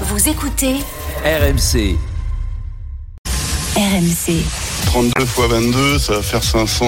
Vous 0.00 0.28
écoutez 0.28 0.74
RMC. 1.24 1.96
RMC. 3.76 4.42
32 4.86 5.22
x 5.22 5.30
22, 5.48 5.98
ça 5.98 6.14
va 6.14 6.22
faire 6.22 6.42
500. 6.42 6.84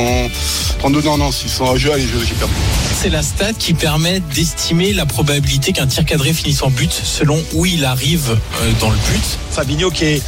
32, 0.78 1.02
non, 1.02 1.16
non, 1.18 1.32
600. 1.32 1.64
Ah, 1.68 1.76
je- 1.76 1.88
allez, 1.90 2.02
je- 2.02 2.24
j'ai 2.24 2.34
perdu. 2.34 2.52
C'est 3.00 3.08
la 3.10 3.22
stat 3.22 3.52
qui 3.58 3.74
permet 3.74 4.20
d'estimer 4.20 4.92
la 4.92 5.06
probabilité 5.06 5.72
qu'un 5.72 5.86
tir 5.86 6.04
cadré 6.04 6.32
finisse 6.32 6.62
en 6.62 6.70
but 6.70 6.92
selon 6.92 7.42
où 7.54 7.66
il 7.66 7.84
arrive 7.84 8.30
euh, 8.62 8.72
dans 8.80 8.90
le 8.90 8.96
but. 8.96 9.38
Fabinho 9.52 9.90
qui 9.90 10.04
est, 10.04 10.22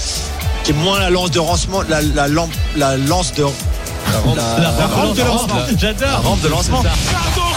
qui 0.65 0.71
est 0.71 0.75
moins 0.75 0.99
la 0.99 1.11
lance 1.11 1.31
de 1.31 1.39
lancement, 1.39 1.83
la, 1.89 2.01
la, 2.03 2.29
lampe- 2.29 2.51
la 2.77 2.97
lance 2.97 3.33
de. 3.35 3.45
La, 4.37 4.59
la 4.59 4.87
rampe 4.87 5.17
de 5.17 5.23
lancement. 5.23 5.55
La 5.57 5.77
J'adore. 5.77 6.23
rampe 6.23 6.41
de 6.41 6.49
lancement. 6.49 6.83
Pardon 6.83 7.48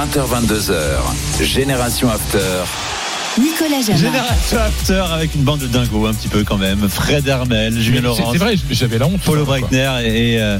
20h22h. 0.00 1.44
Génération 1.44 2.08
After. 2.08 2.38
Nicolas 3.38 3.82
Jamin. 3.82 3.98
Génération 3.98 4.58
After 4.58 5.02
avec 5.12 5.34
une 5.34 5.42
bande 5.42 5.60
de 5.60 5.66
dingos 5.66 6.06
un 6.06 6.14
petit 6.14 6.28
peu 6.28 6.42
quand 6.42 6.56
même. 6.56 6.88
Fred 6.88 7.26
Hermel, 7.28 7.78
Julien 7.78 8.00
Laurent. 8.00 8.32
C'est 8.32 8.38
vrai, 8.38 8.54
j'avais 8.70 8.96
la 8.96 9.06
honte. 9.06 9.20
Paulo 9.20 9.44
Quoi. 9.44 9.58
Breitner 9.58 9.90
et, 10.04 10.40
euh, 10.40 10.58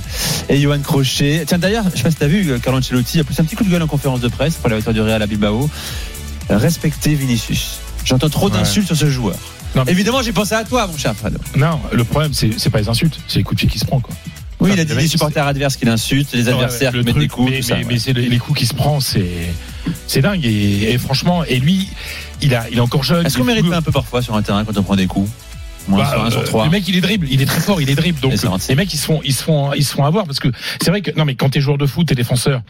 et 0.51 0.61
Johan 0.61 0.81
Crochet. 0.81 1.45
Tiens 1.47 1.57
d'ailleurs, 1.59 1.85
je 1.91 1.97
sais 1.97 2.03
pas 2.03 2.11
si 2.11 2.17
t'as 2.19 2.27
vu, 2.27 2.61
Carlo 2.61 2.81
Ancelotti 2.81 3.19
a 3.19 3.25
poussé 3.25 3.41
un 3.41 3.45
petit 3.47 3.57
coup 3.57 3.65
de 3.65 3.71
gueule 3.71 3.83
en 3.83 3.87
conférence 3.87 4.21
de 4.21 4.29
presse 4.29 4.57
pour 4.57 4.69
la 4.69 4.77
victoire 4.77 4.93
du 4.93 5.01
Real 5.01 5.23
à 5.23 5.27
Bilbao. 5.27 5.71
Euh, 6.51 6.59
Respectez 6.59 7.15
Vinicius. 7.15 7.79
J'entends 8.05 8.29
trop 8.29 8.51
Ouais. 8.51 8.59
d'insultes 8.59 8.89
sur 8.89 8.97
ce 8.97 9.09
joueur. 9.09 9.37
Non, 9.75 9.85
mais- 9.87 9.93
Évidemment, 9.93 10.21
j'ai 10.21 10.33
pensé 10.33 10.55
à 10.55 10.65
toi, 10.65 10.87
mon 10.87 10.99
cher 10.99 11.15
Fred. 11.17 11.39
Non, 11.57 11.81
le 11.93 12.05
problème, 12.05 12.35
c'est 12.35 12.51
c'est 12.59 12.69
pas 12.69 12.81
les 12.81 12.89
insultes, 12.91 13.19
c'est 13.27 13.39
les 13.39 13.43
coups 13.45 13.57
de 13.63 13.67
pied 13.67 13.73
qui 13.73 13.79
se 13.79 13.87
prend. 13.87 14.01
Quoi. 14.01 14.15
Oui, 14.61 14.71
il 14.75 14.81
a 14.81 14.85
dit 14.85 14.95
les 14.95 15.09
supporters 15.09 15.47
adverses 15.47 15.77
qu'il 15.77 15.89
insulte, 15.89 16.33
les 16.35 16.49
adversaires 16.49 16.91
qui 16.93 16.99
le 16.99 17.03
mettent 17.03 17.19
des 17.19 17.29
coups, 17.29 17.51
mais, 17.51 17.57
tout 17.61 17.67
ça. 17.67 17.77
mais- 17.87 17.99
c'est 17.99 18.13
le- 18.13 18.21
les 18.23 18.39
coups 18.39 18.59
qui 18.59 18.67
se 18.67 18.75
prend, 18.75 19.01
c'est 19.01 19.27
c'est 20.07 20.21
dingue. 20.21 20.45
Et, 20.45 20.93
et 20.93 20.99
franchement, 20.99 21.45
et 21.45 21.59
lui, 21.59 21.89
il, 22.43 22.55
a, 22.55 22.69
il 22.71 22.77
est 22.77 22.81
encore 22.81 23.03
jeune. 23.03 23.25
Est-ce 23.27 23.39
qu'on 23.39 23.45
mérite 23.45 23.69
pas 23.69 23.77
un 23.79 23.83
peu 23.83 23.93
parfois 23.93 24.21
sur 24.23 24.35
un 24.37 24.43
terrain 24.43 24.65
quand 24.65 24.77
on 24.77 24.83
prend 24.83 24.97
des 24.97 25.07
coups? 25.07 25.31
Moins 25.89 26.01
Bah, 26.05 26.11
sur 26.13 26.25
un 26.25 26.31
sur 26.31 26.41
euh, 26.41 26.45
trois. 26.45 26.65
Le 26.67 26.71
mec, 26.71 26.87
il 26.89 26.97
est 26.97 27.01
dribble, 27.01 27.27
il 27.31 27.41
est 27.41 27.47
très 27.47 27.61
fort, 27.61 27.81
il 27.81 27.89
est 27.89 27.95
dribble. 27.95 28.21
Donc, 28.21 28.35
les 28.69 28.75
mecs, 28.75 28.93
ils 28.93 28.99
se 28.99 29.07
font, 29.07 29.21
ils 29.25 29.33
se 29.33 29.43
font, 29.43 29.73
ils 29.73 29.85
se 29.85 29.93
font 29.95 30.05
avoir 30.05 30.27
parce 30.27 30.39
que 30.41 30.49
c'est 30.83 30.91
vrai 30.91 31.01
que 31.01 31.11
non, 31.17 31.25
mais 31.25 31.35
quand 31.37 31.49
t'es 31.49 31.61
joueur 31.61 31.79
de 31.79 31.87
foot, 31.87 32.07
t'es 32.09 32.15
défenseur, 32.15 32.63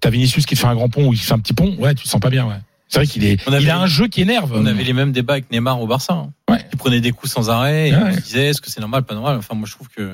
t'as 0.00 0.10
Vinicius 0.10 0.46
qui 0.46 0.54
te 0.54 0.60
fait 0.60 0.66
un 0.68 0.74
grand 0.76 0.88
pont 0.88 1.06
ou 1.08 1.10
qui 1.12 1.18
fait 1.18 1.32
un 1.34 1.38
petit 1.40 1.54
pont, 1.54 1.74
ouais, 1.78 1.94
tu 1.94 2.04
te 2.04 2.08
sens 2.08 2.20
pas 2.20 2.30
bien, 2.30 2.46
ouais. 2.46 2.54
C'est 2.88 2.98
vrai 3.00 3.06
qu'il 3.08 3.24
est, 3.24 3.40
On 3.48 3.52
avait- 3.52 3.64
il 3.64 3.70
a 3.70 3.78
un 3.80 3.86
jeu 3.88 4.06
qui 4.06 4.20
énerve. 4.22 4.52
On 4.54 4.64
avait 4.64 4.84
les 4.84 4.92
mêmes 4.92 5.10
débats 5.10 5.32
avec 5.34 5.50
Neymar 5.50 5.80
au 5.80 5.88
Barça. 5.88 6.12
hein. 6.12 6.30
Ouais. 6.48 6.64
Il 6.72 6.78
prenait 6.78 7.00
des 7.00 7.10
coups 7.10 7.32
sans 7.32 7.50
arrêt. 7.50 7.88
Et 7.88 7.92
Ouais. 7.92 8.00
on 8.12 8.14
se 8.14 8.20
disait 8.20 8.46
est-ce 8.50 8.60
que 8.60 8.70
c'est 8.70 8.78
normal, 8.80 9.02
pas 9.02 9.14
normal? 9.14 9.36
Enfin, 9.38 9.56
moi 9.56 9.66
je 9.68 9.72
trouve 9.74 9.88
que 9.88 10.12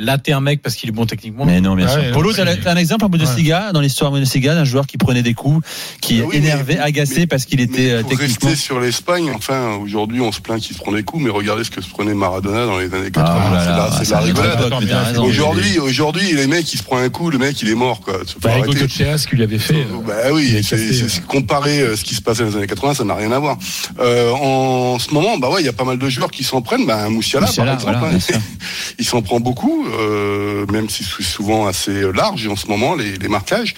là 0.00 0.18
t'es 0.18 0.32
un 0.32 0.40
mec 0.40 0.62
parce 0.62 0.74
qu'il 0.74 0.88
est 0.88 0.92
bon 0.92 1.06
techniquement. 1.06 1.44
Mais 1.44 1.60
non, 1.60 1.74
bien 1.76 1.86
Ah 1.88 1.92
sûr. 1.92 2.00
ouais, 2.02 2.10
Polo, 2.12 2.32
t'as 2.32 2.44
un 2.72 2.76
exemple 2.76 3.04
en 3.04 3.08
Bundesliga, 3.08 3.72
dans 3.72 3.80
l'histoire 3.80 4.10
Bundesliga, 4.10 4.54
d'un 4.54 4.64
joueur 4.64 4.86
qui 4.86 4.96
prenait 4.98 5.22
des 5.22 5.34
coups, 5.34 5.64
qui 6.00 6.20
Ah 6.22 6.26
oui, 6.28 6.36
énervé, 6.36 6.74
mais- 6.74 6.80
agacé 6.80 7.14
mais- 7.20 7.26
parce 7.26 7.44
qu'il 7.44 7.58
Mais 7.58 7.64
était 7.64 7.90
euh, 7.90 8.00
pour 8.02 8.10
techniquement. 8.10 8.48
rester 8.50 8.62
sur 8.64 8.80
l'Espagne, 8.80 9.30
enfin, 9.34 9.76
aujourd'hui, 9.82 10.20
on 10.20 10.32
se 10.32 10.40
plaint 10.40 10.60
qu'il 10.60 10.74
se 10.76 10.80
prend 10.82 10.92
des 10.92 11.02
coups, 11.02 11.22
mais 11.24 11.30
regardez 11.30 11.64
ce 11.64 11.70
que 11.70 11.80
se 11.80 11.88
prenait 11.90 12.14
Maradona 12.14 12.66
dans 12.66 12.78
les 12.78 12.92
années 12.94 13.10
80. 13.10 13.40
Ah 13.52 13.90
c'est 14.02 14.10
la- 14.10 14.22
ouais, 14.22 14.32
de 14.32 14.40
rigolade. 14.40 14.74
mais. 15.14 15.18
Aujourd'hui, 15.18 15.78
aujourd'hui, 15.78 16.32
les 16.34 16.46
mecs, 16.46 16.72
il 16.72 16.78
se 16.78 16.82
prend 16.82 16.98
un 16.98 17.08
coup, 17.08 17.30
le 17.30 17.38
mec, 17.38 17.60
il 17.62 17.68
est 17.68 17.74
mort, 17.74 18.00
quoi. 18.00 18.14
Bah. 18.42 18.50
Cocheas, 18.64 19.18
ce 19.18 19.26
qu'il 19.26 19.38
lui 19.38 19.44
avait 19.44 19.58
fait. 19.58 19.74
euh, 19.74 20.00
Bah 20.06 20.14
oui, 20.32 20.52
ouais. 20.54 20.62
c'est 20.62 21.26
comparer 21.26 21.80
euh, 21.80 21.96
ce 21.96 22.04
qui 22.04 22.14
se 22.14 22.22
passait 22.22 22.42
dans 22.44 22.48
les 22.50 22.56
années 22.56 22.66
80, 22.66 22.94
ça 22.94 23.04
n'a 23.04 23.14
rien 23.14 23.32
à 23.32 23.38
voir. 23.38 23.58
Euh, 24.00 24.30
en 24.32 24.98
ce 24.98 25.12
moment, 25.12 25.36
bah 25.38 25.50
ouais, 25.50 25.60
il 25.62 25.66
y 25.66 25.68
a 25.68 25.72
pas 25.72 25.84
mal 25.84 25.98
de 25.98 26.08
joueurs 26.08 26.30
qui 26.30 26.44
s'en 26.44 26.62
prennent. 26.62 26.86
Bah, 26.86 27.08
Moussiala, 27.08 27.46
Moussiala, 27.46 27.72
par 27.76 27.80
exemple, 27.80 27.98
voilà, 28.00 28.16
hein, 28.16 28.40
il 28.98 29.04
s'en 29.04 29.22
prend 29.22 29.40
beaucoup, 29.40 29.86
euh, 29.92 30.66
même 30.66 30.88
si 30.88 31.04
c'est 31.04 31.22
souvent 31.22 31.66
assez 31.66 32.12
large 32.12 32.46
en 32.48 32.56
ce 32.56 32.66
moment 32.66 32.94
les, 32.94 33.28
marquages. 33.28 33.74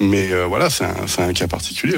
Mais 0.00 0.32
euh, 0.32 0.46
voilà, 0.46 0.70
c'est 0.70 0.84
un, 0.84 1.32
cas 1.32 1.46
particulier. 1.48 1.96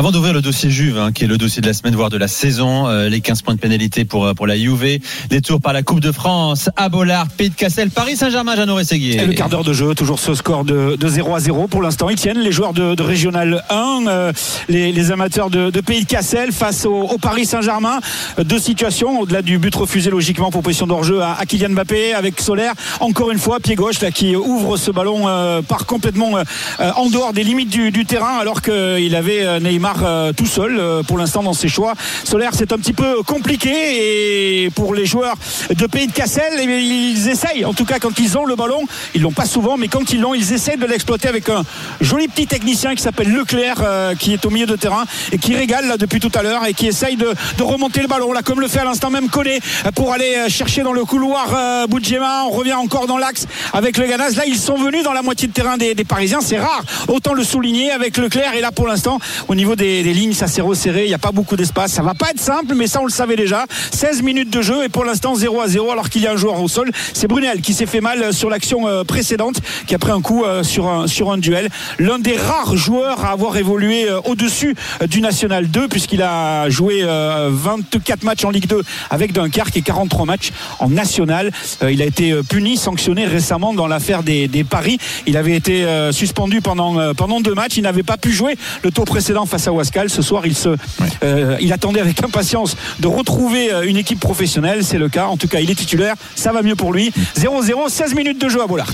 Avant 0.00 0.12
d'ouvrir 0.12 0.32
le 0.32 0.40
dossier 0.40 0.70
Juve, 0.70 0.96
hein, 0.96 1.12
qui 1.12 1.24
est 1.24 1.26
le 1.26 1.36
dossier 1.36 1.60
de 1.60 1.66
la 1.66 1.74
semaine, 1.74 1.94
voire 1.94 2.08
de 2.08 2.16
la 2.16 2.26
saison, 2.26 2.88
euh, 2.88 3.10
les 3.10 3.20
15 3.20 3.42
points 3.42 3.54
de 3.54 3.60
pénalité 3.60 4.06
pour, 4.06 4.24
euh, 4.24 4.32
pour 4.32 4.46
la 4.46 4.56
Juve, 4.56 4.98
les 5.30 5.42
tours 5.42 5.60
par 5.60 5.74
la 5.74 5.82
Coupe 5.82 6.00
de 6.00 6.10
France, 6.10 6.70
à 6.74 6.88
Bollard, 6.88 7.28
Pays 7.28 7.50
de 7.50 7.54
Cassel, 7.54 7.90
Paris 7.90 8.16
Saint-Germain, 8.16 8.56
Jeannot 8.56 8.76
Rességuier. 8.76 9.20
Et 9.20 9.26
le 9.26 9.34
quart 9.34 9.50
d'heure 9.50 9.62
de 9.62 9.74
jeu, 9.74 9.94
toujours 9.94 10.18
ce 10.18 10.32
score 10.32 10.64
de, 10.64 10.96
de 10.96 11.06
0 11.06 11.34
à 11.34 11.40
0 11.40 11.66
pour 11.66 11.82
l'instant. 11.82 12.08
Ils 12.08 12.16
tiennent 12.16 12.38
les 12.38 12.50
joueurs 12.50 12.72
de, 12.72 13.02
Régional 13.02 13.62
1, 13.68 14.04
euh, 14.08 14.32
les, 14.70 15.10
amateurs 15.12 15.50
de, 15.50 15.68
de 15.68 15.80
Pays 15.82 16.04
de 16.04 16.08
Cassel 16.08 16.50
face 16.52 16.86
au, 16.86 17.18
Paris 17.20 17.44
Saint-Germain. 17.44 18.00
Deux 18.42 18.58
situations, 18.58 19.20
au-delà 19.20 19.42
du 19.42 19.58
but 19.58 19.74
refusé 19.74 20.08
logiquement 20.08 20.50
pour 20.50 20.62
position 20.62 20.86
d'hors-jeu 20.86 21.20
à, 21.20 21.44
Kylian 21.46 21.74
Mbappé 21.74 22.14
avec 22.14 22.40
Solaire. 22.40 22.72
Encore 23.00 23.32
une 23.32 23.38
fois, 23.38 23.60
pied 23.60 23.74
gauche 23.74 24.00
là, 24.00 24.10
qui 24.10 24.34
ouvre 24.34 24.78
ce 24.78 24.90
ballon, 24.90 25.26
part 25.68 25.84
complètement 25.84 26.38
en 26.78 27.10
dehors 27.10 27.34
des 27.34 27.44
limites 27.44 27.68
du, 27.68 27.90
du 27.90 28.06
terrain 28.06 28.38
alors 28.38 28.62
qu'il 28.62 29.14
avait 29.14 29.44
euh, 29.44 29.60
Euh, 30.02 30.32
tout 30.32 30.46
seul 30.46 30.78
euh, 30.78 31.02
pour 31.02 31.18
l'instant 31.18 31.42
dans 31.42 31.52
ses 31.52 31.68
choix. 31.68 31.94
Solaire, 32.24 32.52
c'est 32.54 32.72
un 32.72 32.78
petit 32.78 32.92
peu 32.92 33.22
compliqué 33.22 34.64
et 34.64 34.70
pour 34.70 34.94
les 34.94 35.06
joueurs 35.06 35.34
de 35.70 35.86
Pays 35.86 36.06
de 36.06 36.12
Cassel, 36.12 36.52
eh 36.58 36.64
ils 36.64 37.28
essayent. 37.28 37.64
En 37.64 37.74
tout 37.74 37.84
cas, 37.84 37.98
quand 37.98 38.18
ils 38.18 38.38
ont 38.38 38.44
le 38.44 38.54
ballon, 38.54 38.82
ils 39.14 39.22
l'ont 39.22 39.32
pas 39.32 39.46
souvent, 39.46 39.76
mais 39.76 39.88
quand 39.88 40.12
ils 40.12 40.20
l'ont, 40.20 40.34
ils 40.34 40.52
essayent 40.52 40.76
de 40.76 40.86
l'exploiter 40.86 41.28
avec 41.28 41.48
un 41.48 41.62
joli 42.00 42.28
petit 42.28 42.46
technicien 42.46 42.94
qui 42.94 43.02
s'appelle 43.02 43.32
Leclerc, 43.32 43.78
euh, 43.82 44.14
qui 44.14 44.32
est 44.32 44.44
au 44.46 44.50
milieu 44.50 44.66
de 44.66 44.76
terrain 44.76 45.04
et 45.32 45.38
qui 45.38 45.54
régale 45.54 45.88
là, 45.88 45.96
depuis 45.96 46.20
tout 46.20 46.32
à 46.34 46.42
l'heure 46.42 46.64
et 46.66 46.74
qui 46.74 46.86
essaye 46.86 47.16
de, 47.16 47.34
remonter 47.60 48.00
le 48.00 48.08
ballon, 48.08 48.32
là, 48.32 48.42
comme 48.42 48.60
le 48.60 48.68
fait 48.68 48.80
à 48.80 48.84
l'instant 48.84 49.10
même 49.10 49.28
euh, 49.36 49.90
pour 49.94 50.12
aller 50.12 50.48
chercher 50.48 50.82
dans 50.82 50.92
le 50.92 51.04
couloir 51.04 51.86
Boudjema. 51.88 52.44
On 52.44 52.50
revient 52.50 52.74
encore 52.74 53.06
dans 53.06 53.18
l'axe 53.18 53.46
avec 53.72 53.96
le 53.96 54.06
Ganaz. 54.06 54.36
Là, 54.36 54.44
ils 54.46 54.58
sont 54.58 54.76
venus 54.76 55.02
dans 55.02 55.12
la 55.12 55.22
moitié 55.22 55.48
de 55.48 55.52
terrain 55.52 55.76
des, 55.76 55.94
des 55.94 56.04
Parisiens. 56.04 56.40
C'est 56.40 56.58
rare, 56.58 56.82
autant 57.08 57.34
le 57.34 57.44
souligner 57.44 57.90
avec 57.90 58.16
Leclerc. 58.16 58.54
Et 58.54 58.60
là, 58.60 58.72
pour 58.72 58.86
l'instant, 58.86 59.18
au 59.48 59.54
niveau 59.54 59.69
des, 59.76 60.02
lignes, 60.02 60.32
ça 60.32 60.46
s'est 60.46 60.60
resserré. 60.60 61.04
Il 61.04 61.08
n'y 61.08 61.14
a 61.14 61.18
pas 61.18 61.32
beaucoup 61.32 61.56
d'espace. 61.56 61.92
Ça 61.92 62.02
va 62.02 62.14
pas 62.14 62.30
être 62.30 62.40
simple, 62.40 62.74
mais 62.74 62.86
ça, 62.86 63.00
on 63.00 63.04
le 63.04 63.10
savait 63.10 63.36
déjà. 63.36 63.66
16 63.92 64.22
minutes 64.22 64.50
de 64.50 64.62
jeu 64.62 64.84
et 64.84 64.88
pour 64.88 65.04
l'instant 65.04 65.34
0 65.34 65.60
à 65.60 65.68
0 65.68 65.90
alors 65.90 66.08
qu'il 66.08 66.22
y 66.22 66.26
a 66.26 66.32
un 66.32 66.36
joueur 66.36 66.60
au 66.60 66.68
sol. 66.68 66.90
C'est 67.12 67.26
Brunel 67.26 67.60
qui 67.60 67.74
s'est 67.74 67.86
fait 67.86 68.00
mal 68.00 68.32
sur 68.32 68.50
l'action 68.50 68.86
euh, 68.86 69.04
précédente, 69.04 69.60
qui 69.86 69.94
a 69.94 69.98
pris 69.98 70.12
un 70.12 70.20
coup 70.20 70.44
euh, 70.44 70.62
sur 70.62 70.88
un, 70.88 71.06
sur 71.06 71.30
un 71.30 71.38
duel. 71.38 71.68
L'un 71.98 72.18
des 72.18 72.36
rares 72.36 72.76
joueurs 72.76 73.24
à 73.24 73.30
avoir 73.30 73.56
évolué 73.56 74.08
euh, 74.08 74.20
au-dessus 74.24 74.74
euh, 75.02 75.06
du 75.06 75.20
National 75.20 75.68
2 75.68 75.88
puisqu'il 75.88 76.22
a 76.22 76.68
joué 76.70 77.00
euh, 77.02 77.50
24 77.52 78.24
matchs 78.24 78.44
en 78.44 78.50
Ligue 78.50 78.66
2 78.66 78.82
avec 79.10 79.32
Dunkerque 79.32 79.76
et 79.76 79.82
43 79.82 80.24
matchs 80.26 80.50
en 80.78 80.88
National. 80.88 81.50
Euh, 81.82 81.92
Il 81.92 82.02
a 82.02 82.04
été 82.04 82.32
euh, 82.32 82.42
puni, 82.42 82.76
sanctionné 82.76 83.26
récemment 83.26 83.74
dans 83.74 83.86
l'affaire 83.86 84.22
des, 84.22 84.48
paris. 84.68 84.98
Il 85.26 85.36
avait 85.36 85.56
été 85.56 85.84
euh, 85.84 86.12
suspendu 86.12 86.60
pendant, 86.60 86.98
euh, 86.98 87.14
pendant 87.14 87.40
deux 87.40 87.54
matchs. 87.54 87.76
Il 87.76 87.82
n'avait 87.82 88.02
pas 88.02 88.16
pu 88.16 88.32
jouer 88.32 88.56
le 88.82 88.90
tour 88.90 89.04
précédent 89.04 89.46
face 89.46 89.59
à 89.66 89.72
Wascal. 89.72 90.10
Ce 90.10 90.22
soir, 90.22 90.46
il, 90.46 90.56
se, 90.56 90.76
euh, 91.22 91.56
il 91.60 91.72
attendait 91.72 92.00
avec 92.00 92.22
impatience 92.22 92.76
de 92.98 93.06
retrouver 93.06 93.72
euh, 93.72 93.82
une 93.82 93.96
équipe 93.96 94.20
professionnelle. 94.20 94.84
C'est 94.84 94.98
le 94.98 95.08
cas. 95.08 95.26
En 95.26 95.36
tout 95.36 95.48
cas, 95.48 95.60
il 95.60 95.70
est 95.70 95.74
titulaire. 95.74 96.14
Ça 96.34 96.52
va 96.52 96.62
mieux 96.62 96.76
pour 96.76 96.92
lui. 96.92 97.12
0-0, 97.36 97.88
16 97.88 98.14
minutes 98.14 98.40
de 98.40 98.48
jeu 98.48 98.62
à 98.62 98.66
Bollard. 98.66 98.90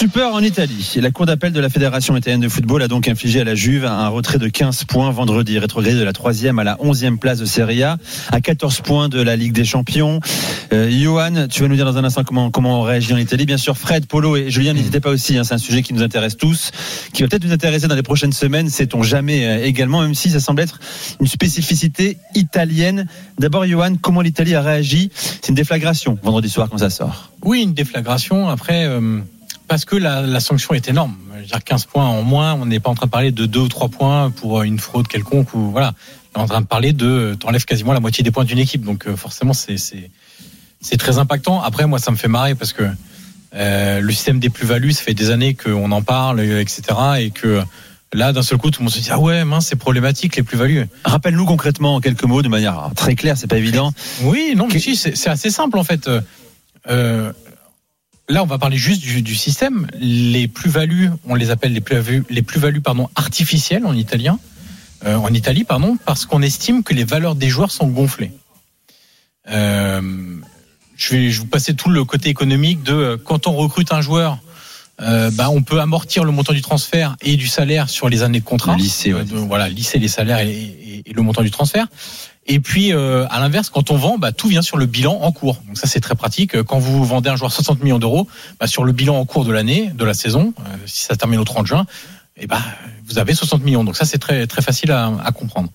Stupeur 0.00 0.32
en 0.32 0.40
Italie. 0.40 0.94
La 0.96 1.10
Cour 1.10 1.26
d'appel 1.26 1.52
de 1.52 1.60
la 1.60 1.68
Fédération 1.68 2.16
italienne 2.16 2.40
de 2.40 2.48
football 2.48 2.80
a 2.80 2.88
donc 2.88 3.06
infligé 3.06 3.42
à 3.42 3.44
la 3.44 3.54
Juve 3.54 3.84
un 3.84 4.08
retrait 4.08 4.38
de 4.38 4.48
15 4.48 4.84
points 4.84 5.10
vendredi, 5.10 5.58
rétrogradé 5.58 5.94
de 5.94 6.02
la 6.02 6.12
3e 6.12 6.58
à 6.58 6.64
la 6.64 6.76
11e 6.76 7.18
place 7.18 7.38
de 7.38 7.44
Serie 7.44 7.82
A, 7.82 7.98
à 8.32 8.40
14 8.40 8.80
points 8.80 9.10
de 9.10 9.20
la 9.20 9.36
Ligue 9.36 9.52
des 9.52 9.66
Champions. 9.66 10.20
Euh, 10.72 10.90
Johan, 10.90 11.48
tu 11.50 11.60
vas 11.60 11.68
nous 11.68 11.76
dire 11.76 11.84
dans 11.84 11.98
un 11.98 12.04
instant 12.04 12.24
comment, 12.24 12.50
comment 12.50 12.80
on 12.80 12.82
réagit 12.82 13.12
en 13.12 13.18
Italie. 13.18 13.44
Bien 13.44 13.58
sûr, 13.58 13.76
Fred, 13.76 14.06
Polo 14.06 14.36
et 14.36 14.50
Julien, 14.50 14.72
n'hésitez 14.72 15.00
pas 15.00 15.10
aussi, 15.10 15.36
hein, 15.36 15.44
c'est 15.44 15.52
un 15.52 15.58
sujet 15.58 15.82
qui 15.82 15.92
nous 15.92 16.02
intéresse 16.02 16.38
tous, 16.38 16.70
qui 17.12 17.20
va 17.20 17.28
peut-être 17.28 17.44
nous 17.44 17.52
intéresser 17.52 17.86
dans 17.86 17.94
les 17.94 18.02
prochaines 18.02 18.32
semaines, 18.32 18.70
sait-on 18.70 19.02
jamais 19.02 19.46
euh, 19.46 19.66
également, 19.66 20.00
même 20.00 20.14
si 20.14 20.30
ça 20.30 20.40
semble 20.40 20.62
être 20.62 20.80
une 21.20 21.26
spécificité 21.26 22.16
italienne. 22.34 23.06
D'abord, 23.38 23.66
Johan, 23.66 23.96
comment 24.00 24.22
l'Italie 24.22 24.54
a 24.54 24.62
réagi? 24.62 25.10
C'est 25.14 25.50
une 25.50 25.56
déflagration 25.56 26.18
vendredi 26.22 26.48
soir 26.48 26.70
quand 26.70 26.78
ça 26.78 26.88
sort. 26.88 27.32
Oui, 27.44 27.60
une 27.64 27.74
déflagration. 27.74 28.48
Après, 28.48 28.86
euh, 28.86 29.20
parce 29.70 29.84
que 29.84 29.94
la, 29.94 30.22
la 30.22 30.40
sanction 30.40 30.74
est 30.74 30.88
énorme. 30.88 31.16
Je 31.36 31.42
veux 31.42 31.46
dire 31.46 31.62
15 31.62 31.84
points 31.84 32.04
en 32.04 32.22
moins, 32.22 32.54
on 32.54 32.66
n'est 32.66 32.80
pas 32.80 32.90
en 32.90 32.96
train 32.96 33.06
de 33.06 33.10
parler 33.12 33.30
de 33.30 33.46
2 33.46 33.60
ou 33.60 33.68
3 33.68 33.88
points 33.88 34.30
pour 34.30 34.62
une 34.62 34.80
fraude 34.80 35.06
quelconque 35.06 35.54
ou 35.54 35.70
voilà. 35.70 35.94
On 36.34 36.40
est 36.40 36.42
en 36.42 36.48
train 36.48 36.60
de 36.60 36.66
parler 36.66 36.92
de 36.92 37.36
t'enlèves 37.38 37.64
quasiment 37.64 37.92
la 37.92 38.00
moitié 38.00 38.24
des 38.24 38.32
points 38.32 38.44
d'une 38.44 38.58
équipe. 38.58 38.84
Donc 38.84 39.06
euh, 39.06 39.14
forcément, 39.14 39.52
c'est 39.52 39.76
c'est 39.76 40.10
c'est 40.80 40.96
très 40.96 41.18
impactant. 41.18 41.62
Après, 41.62 41.86
moi, 41.86 42.00
ça 42.00 42.10
me 42.10 42.16
fait 42.16 42.26
marrer 42.26 42.56
parce 42.56 42.72
que 42.72 42.82
euh, 43.54 44.00
le 44.00 44.12
système 44.12 44.40
des 44.40 44.50
plus-values, 44.50 44.92
ça 44.92 45.04
fait 45.04 45.14
des 45.14 45.30
années 45.30 45.54
qu'on 45.54 45.92
en 45.92 46.02
parle, 46.02 46.40
etc. 46.40 46.82
Et 47.20 47.30
que 47.30 47.62
là, 48.12 48.32
d'un 48.32 48.42
seul 48.42 48.58
coup, 48.58 48.72
tout 48.72 48.80
le 48.80 48.86
monde 48.86 48.92
se 48.92 48.98
dit 48.98 49.10
ah 49.12 49.20
ouais, 49.20 49.44
mince, 49.44 49.68
c'est 49.68 49.76
problématique 49.76 50.34
les 50.34 50.42
plus-values. 50.42 50.88
Rappelle-nous 51.04 51.46
concrètement 51.46 51.94
en 51.94 52.00
quelques 52.00 52.24
mots, 52.24 52.42
de 52.42 52.48
manière 52.48 52.90
très 52.96 53.14
claire, 53.14 53.36
c'est 53.38 53.46
pas 53.46 53.58
évident. 53.58 53.92
Oui, 54.22 54.54
non, 54.56 54.66
mais 54.66 54.80
si, 54.80 54.96
c'est 54.96 55.16
c'est 55.16 55.30
assez 55.30 55.50
simple 55.50 55.78
en 55.78 55.84
fait. 55.84 56.10
Euh, 56.88 57.32
là, 58.30 58.42
on 58.42 58.46
va 58.46 58.58
parler 58.58 58.76
juste 58.78 59.02
du, 59.02 59.20
du 59.22 59.34
système. 59.34 59.86
Les 60.00 60.48
plus-values, 60.48 61.10
on 61.26 61.34
les 61.34 61.50
appelle 61.50 61.72
les 61.72 61.80
plus-values, 61.80 62.24
les 62.30 62.42
plus-values 62.42 62.80
pardon 62.80 63.08
artificielles 63.16 63.84
en 63.84 63.94
italien, 63.94 64.38
euh, 65.04 65.16
en 65.16 65.32
Italie 65.34 65.64
pardon, 65.64 65.98
parce 66.06 66.24
qu'on 66.26 66.40
estime 66.42 66.82
que 66.82 66.94
les 66.94 67.04
valeurs 67.04 67.34
des 67.34 67.48
joueurs 67.48 67.70
sont 67.70 67.88
gonflées. 67.88 68.32
Euh, 69.48 70.00
je 70.96 71.14
vais, 71.14 71.30
je 71.30 71.40
vous 71.40 71.46
passer 71.46 71.74
tout 71.74 71.88
le 71.88 72.04
côté 72.04 72.28
économique 72.28 72.82
de 72.82 72.92
euh, 72.94 73.16
quand 73.16 73.46
on 73.46 73.52
recrute 73.54 73.92
un 73.92 74.00
joueur. 74.02 74.38
euh, 75.00 75.30
bah, 75.30 75.48
on 75.48 75.62
peut 75.62 75.80
amortir 75.80 76.24
le 76.24 76.30
montant 76.30 76.52
du 76.52 76.60
transfert 76.60 77.16
et 77.22 77.36
du 77.36 77.46
salaire 77.48 77.88
sur 77.88 78.10
les 78.10 78.22
années 78.22 78.40
de 78.40 78.44
contrat. 78.44 78.76
Lycée, 78.76 79.14
ouais. 79.14 79.20
Euh, 79.20 79.24
de- 79.24 79.36
voilà, 79.36 79.68
lisser 79.70 79.98
les 79.98 80.08
salaires 80.08 80.40
et, 80.40 80.50
et- 80.50 81.02
et 81.06 81.12
le 81.14 81.22
montant 81.22 81.40
du 81.42 81.50
transfert. 81.50 81.86
Et 82.52 82.58
puis, 82.58 82.92
euh, 82.92 83.28
à 83.30 83.38
l'inverse, 83.38 83.70
quand 83.70 83.92
on 83.92 83.96
vend, 83.96 84.18
bah, 84.18 84.32
tout 84.32 84.48
vient 84.48 84.60
sur 84.60 84.76
le 84.76 84.86
bilan 84.86 85.20
en 85.22 85.30
cours. 85.30 85.62
Donc 85.68 85.78
ça, 85.78 85.86
c'est 85.86 86.00
très 86.00 86.16
pratique. 86.16 86.60
Quand 86.64 86.80
vous 86.80 87.04
vendez 87.04 87.30
un 87.30 87.36
joueur 87.36 87.52
60 87.52 87.80
millions 87.80 88.00
d'euros, 88.00 88.26
bah, 88.58 88.66
sur 88.66 88.82
le 88.82 88.90
bilan 88.90 89.20
en 89.20 89.24
cours 89.24 89.44
de 89.44 89.52
l'année, 89.52 89.92
de 89.94 90.04
la 90.04 90.14
saison, 90.14 90.52
euh, 90.58 90.62
si 90.84 91.04
ça 91.04 91.14
termine 91.14 91.38
au 91.38 91.44
30 91.44 91.68
juin, 91.68 91.86
et 92.36 92.48
bah, 92.48 92.60
vous 93.04 93.18
avez 93.18 93.34
60 93.34 93.62
millions. 93.62 93.84
Donc 93.84 93.96
ça, 93.96 94.04
c'est 94.04 94.18
très, 94.18 94.48
facile 94.48 94.90
à, 94.90 95.30
comprendre. 95.32 95.70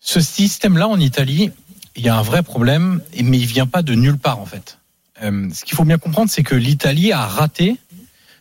Ce 0.00 0.22
système-là, 0.22 0.88
en 0.88 0.98
Italie, 0.98 1.50
il 1.96 2.02
y 2.02 2.08
a 2.08 2.16
un 2.16 2.22
vrai 2.22 2.42
problème, 2.42 3.02
mais 3.22 3.38
il 3.38 3.44
vient 3.44 3.66
pas 3.66 3.82
de 3.82 3.92
nulle 3.92 4.16
part, 4.16 4.40
en 4.40 4.46
fait. 4.46 4.78
Euh, 5.22 5.50
ce 5.52 5.66
qu'il 5.66 5.76
faut 5.76 5.84
bien 5.84 5.98
comprendre, 5.98 6.30
c'est 6.30 6.42
que 6.42 6.54
l'Italie 6.54 7.12
a 7.12 7.26
raté 7.26 7.76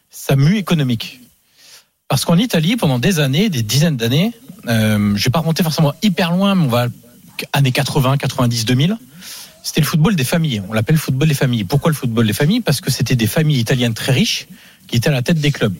sa 0.10 0.38
mue 0.38 0.56
économique. 0.56 1.20
Parce 2.08 2.24
qu'en 2.24 2.38
Italie, 2.38 2.78
pendant 2.78 3.00
des 3.00 3.20
années, 3.20 3.50
des 3.50 3.64
dizaines 3.64 3.98
d'années, 3.98 4.32
euh, 4.70 5.14
je 5.18 5.26
vais 5.26 5.32
pas 5.32 5.40
remonter 5.40 5.64
forcément 5.64 5.94
hyper 6.02 6.32
loin, 6.32 6.56
mais 6.56 6.64
on 6.64 6.70
va 6.70 6.88
années 7.54 7.72
80, 7.72 8.18
90, 8.18 8.66
2000. 8.66 8.98
C'était 9.64 9.82
le 9.82 9.86
football 9.86 10.16
des 10.16 10.24
familles. 10.26 10.62
On 10.68 10.74
l'appelle 10.74 10.96
le 10.96 11.02
football 11.02 11.28
des 11.28 11.34
familles. 11.34 11.64
Pourquoi 11.64 11.90
le 11.90 11.96
football 11.96 12.28
des 12.28 12.34
familles? 12.34 12.62
Parce 12.62 12.82
que 12.82 12.92
c'était 12.92 13.16
des 13.16 13.28
familles 13.28 13.60
italiennes 13.60 13.94
très 13.94 14.12
riches 14.12 14.48
qui 14.88 14.98
étaient 14.98 15.10
à 15.10 15.14
la 15.14 15.22
tête 15.22 15.40
des 15.40 15.52
clubs. 15.52 15.76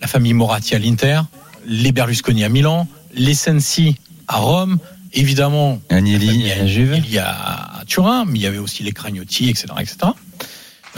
La 0.00 0.06
famille 0.06 0.34
Moratti 0.34 0.74
à 0.74 0.78
l'Inter, 0.78 1.22
les 1.66 1.92
Berlusconi 1.92 2.44
à 2.44 2.48
Milan, 2.48 2.86
les 3.14 3.34
Sensi 3.34 3.96
à 4.28 4.38
Rome, 4.38 4.78
évidemment 5.12 5.80
Agnelli, 5.88 6.50
à 6.52 6.66
Juve. 6.66 7.00
il 7.04 7.12
y 7.12 7.18
a 7.18 7.30
à 7.30 7.84
Turin, 7.86 8.24
mais 8.26 8.38
il 8.38 8.42
y 8.42 8.46
avait 8.46 8.58
aussi 8.58 8.82
les 8.82 8.92
Cragnotti, 8.92 9.48
etc., 9.48 9.68
etc. 9.80 9.96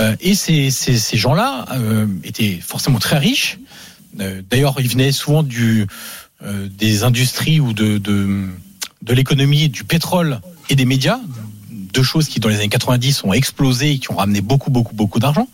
Euh, 0.01 0.17
et 0.21 0.35
ces, 0.35 0.71
ces, 0.71 0.99
ces 0.99 1.17
gens-là 1.17 1.67
euh, 1.73 2.07
étaient 2.25 2.59
forcément 2.61 2.99
très 2.99 3.19
riches. 3.19 3.59
Euh, 4.21 4.43
D'ailleurs, 4.51 4.75
ils 4.79 4.89
venaient 4.89 5.13
souvent 5.13 5.43
du, 5.43 5.87
des 6.43 7.05
industries 7.05 7.61
ou 7.61 7.73
de, 7.73 7.99
de, 7.99 8.49
de 9.05 9.15
l'économie, 9.15 9.69
du 9.69 9.85
pétrole 9.85 10.41
et 10.71 10.77
des 10.77 10.87
médias, 10.87 11.21
deux 11.71 12.03
choses 12.03 12.29
qui 12.29 12.41
dans 12.41 12.49
les 12.49 12.57
années 12.57 12.69
90 12.69 13.25
ont 13.25 13.33
explosé 13.33 13.93
et 13.93 13.99
qui 13.99 14.11
ont 14.11 14.17
ramené 14.17 14.41
beaucoup, 14.41 14.71
beaucoup, 14.71 14.95
beaucoup 14.95 15.21
d'argent. 15.21 15.47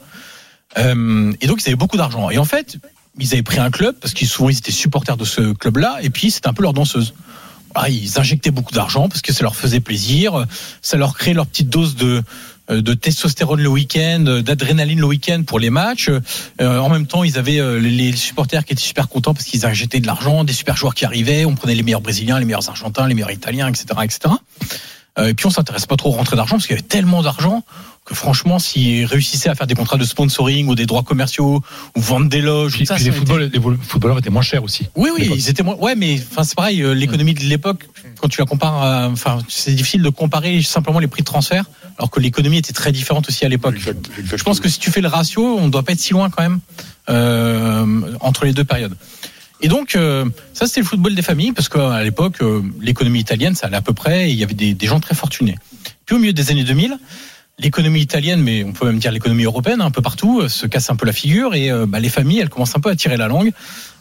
Euh, 0.79 1.33
et 1.41 1.47
donc, 1.47 1.61
ils 1.63 1.69
avaient 1.69 1.77
beaucoup 1.77 1.97
d'argent. 1.97 2.31
Et 2.31 2.39
en 2.39 2.45
fait, 2.45 2.79
ils 3.19 3.33
avaient 3.33 3.43
pris 3.43 3.59
un 3.59 3.71
club 3.71 3.97
parce 4.01 4.15
qu'ils 4.15 4.29
souvent 4.29 4.49
ils 4.49 4.59
étaient 4.59 4.71
supporters 4.73 5.17
de 5.17 5.25
ce 5.25 5.53
club-là, 5.53 5.99
et 6.03 6.11
puis 6.11 6.31
c'était 6.31 6.49
un 6.49 6.53
peu 6.53 6.63
leur 6.63 6.73
danseuse. 6.73 7.13
Voilà, 7.75 7.89
ils 7.89 8.19
injectaient 8.19 8.51
beaucoup 8.51 8.73
d'argent 8.73 9.09
parce 9.09 9.21
que 9.21 9.33
ça 9.33 9.43
leur 9.43 9.55
faisait 9.55 9.81
plaisir, 9.81 10.47
ça 10.81 10.97
leur 10.97 11.17
créait 11.17 11.35
leur 11.35 11.47
petite 11.47 11.69
dose 11.69 11.97
de 11.97 12.23
de 12.71 12.95
testostérone 12.95 13.61
le 13.61 13.69
week-end, 13.69 14.43
d'adrénaline 14.45 15.01
le 15.01 15.07
week-end 15.07 15.43
pour 15.47 15.59
les 15.59 15.71
matchs. 15.71 16.11
Euh, 16.61 16.79
en 16.79 16.89
même 16.89 17.07
temps, 17.07 17.25
ils 17.25 17.39
avaient 17.39 17.59
euh, 17.59 17.79
les, 17.79 17.91
les 17.91 18.17
supporters 18.17 18.65
qui 18.65 18.73
étaient 18.73 18.83
super 18.83 19.09
contents 19.09 19.35
parce 19.35 19.47
qu'ils 19.47 19.67
injectaient 19.67 20.01
de 20.01 20.07
l'argent, 20.07 20.45
des 20.45 20.53
super 20.53 20.77
joueurs 20.77 20.95
qui 20.95 21.05
arrivaient, 21.05 21.45
on 21.45 21.55
prenait 21.55 21.75
les 21.75 21.83
meilleurs 21.83 22.01
Brésiliens, 22.01 22.39
les 22.39 22.45
meilleurs 22.45 22.69
Argentins, 22.69 23.07
les 23.07 23.15
meilleurs 23.15 23.33
Italiens, 23.33 23.69
etc., 23.69 23.87
etc. 24.03 24.35
Euh, 25.21 25.29
et 25.29 25.35
puis 25.35 25.47
on 25.47 25.51
s'intéresse 25.51 25.87
pas 25.87 25.97
trop 25.97 26.09
aux 26.09 26.13
rentrées 26.13 26.37
d'argent 26.37 26.57
parce 26.57 26.67
qu'il 26.67 26.75
y 26.77 26.79
avait 26.79 26.89
tellement 26.89 27.23
d'argent 27.23 27.63
que 28.07 28.15
franchement, 28.15 28.59
s'ils 28.59 29.05
réussissaient 29.05 29.51
à 29.51 29.55
faire 29.55 29.67
des 29.67 29.75
contrats 29.75 29.99
de 29.99 30.05
sponsoring 30.05 30.67
ou 30.69 30.75
des 30.75 30.87
droits 30.87 31.03
commerciaux 31.03 31.63
ou 31.97 32.01
vendre 32.01 32.29
des 32.31 32.41
loges, 32.41 32.73
Puis, 32.73 32.87
ça, 32.87 32.95
puis 32.95 33.05
ça 33.05 33.11
les, 33.11 33.15
a 33.15 33.19
football- 33.19 33.43
été- 33.43 33.53
les 33.53 33.59
vol- 33.63 33.79
footballeurs 33.83 34.19
étaient 34.19 34.31
moins 34.31 34.43
chers 34.43 34.65
aussi. 34.65 34.89
oui, 34.97 35.11
oui, 35.17 35.31
ils 35.35 35.49
étaient 35.51 35.63
moins. 35.63 35.77
Ouais, 35.77 35.95
mais 35.95 36.19
enfin 36.31 36.43
c'est 36.43 36.55
pareil. 36.57 36.81
euh, 36.83 36.95
L'économie 36.95 37.35
de 37.35 37.41
l'époque, 37.45 37.89
quand 38.21 38.29
tu 38.29 38.41
la 38.41 38.47
compares, 38.47 38.83
à- 38.83 39.09
enfin 39.09 39.39
c'est 39.49 39.75
difficile 39.75 40.03
de 40.03 40.09
comparer 40.09 40.63
simplement 40.63 40.99
les 40.99 41.09
prix 41.09 41.21
de 41.23 41.27
transfert, 41.27 41.65
alors 41.99 42.11
que 42.11 42.19
l'économie 42.21 42.57
était 42.59 42.73
très 42.73 42.91
différente 42.91 43.29
aussi 43.29 43.45
à 43.45 43.49
l'époque. 43.51 43.77
Je 44.37 44.43
pense 44.43 44.61
que 44.61 44.69
si 44.71 44.79
tu 44.79 44.91
fais 44.91 45.03
le 45.03 45.09
ratio, 45.09 45.59
on 45.59 45.67
ne 45.67 45.71
doit 45.71 45.83
pas 45.83 45.93
être 45.93 46.01
si 46.01 46.13
loin 46.15 46.31
quand 46.31 46.43
même 46.43 46.61
euh, 47.11 48.01
entre 48.21 48.45
les 48.45 48.53
deux 48.53 48.65
périodes. 48.65 48.95
Et 49.63 49.69
donc, 49.69 49.95
euh, 49.95 50.25
ça, 50.55 50.67
c'était 50.67 50.81
le 50.81 50.87
football 50.87 51.15
des 51.15 51.23
familles, 51.23 51.53
parce 51.53 51.69
qu'à 51.69 52.03
l'époque, 52.03 52.37
euh, 52.41 52.63
l'économie 52.81 53.21
italienne, 53.21 53.55
ça 53.55 53.67
allait 53.67 53.77
à 53.77 53.83
peu 53.83 53.93
près, 53.93 54.31
il 54.31 54.37
y 54.37 54.43
avait 54.43 54.55
des, 54.55 54.87
gens 54.87 55.01
très 55.01 55.15
fortunés. 55.15 55.57
Puis 56.07 56.17
au 56.17 56.19
milieu 56.19 56.33
des 56.33 56.51
années 56.51 56.65
2000, 56.65 56.99
l'économie 57.59 58.01
italienne, 58.01 58.41
mais 58.41 58.65
on 58.65 58.73
peut 58.73 58.87
même 58.87 58.99
dire 58.99 59.13
l'économie 59.13 59.45
européenne, 59.45 59.83
un 59.83 59.91
peu 59.91 60.01
partout, 60.01 60.41
euh, 60.41 60.49
se 60.49 60.67
casse 60.67 60.89
un 60.91 60.97
peu 60.97 61.05
la 61.05 61.13
figure, 61.13 61.55
et 61.55 61.71
bah, 61.87 62.01
les 62.01 62.09
familles, 62.09 62.41
elles 62.41 62.49
commencent 62.49 62.77
un 62.77 62.81
peu 62.81 62.91
à 62.91 62.97
tirer 62.97 63.17
la 63.17 63.29
langue. 63.29 63.53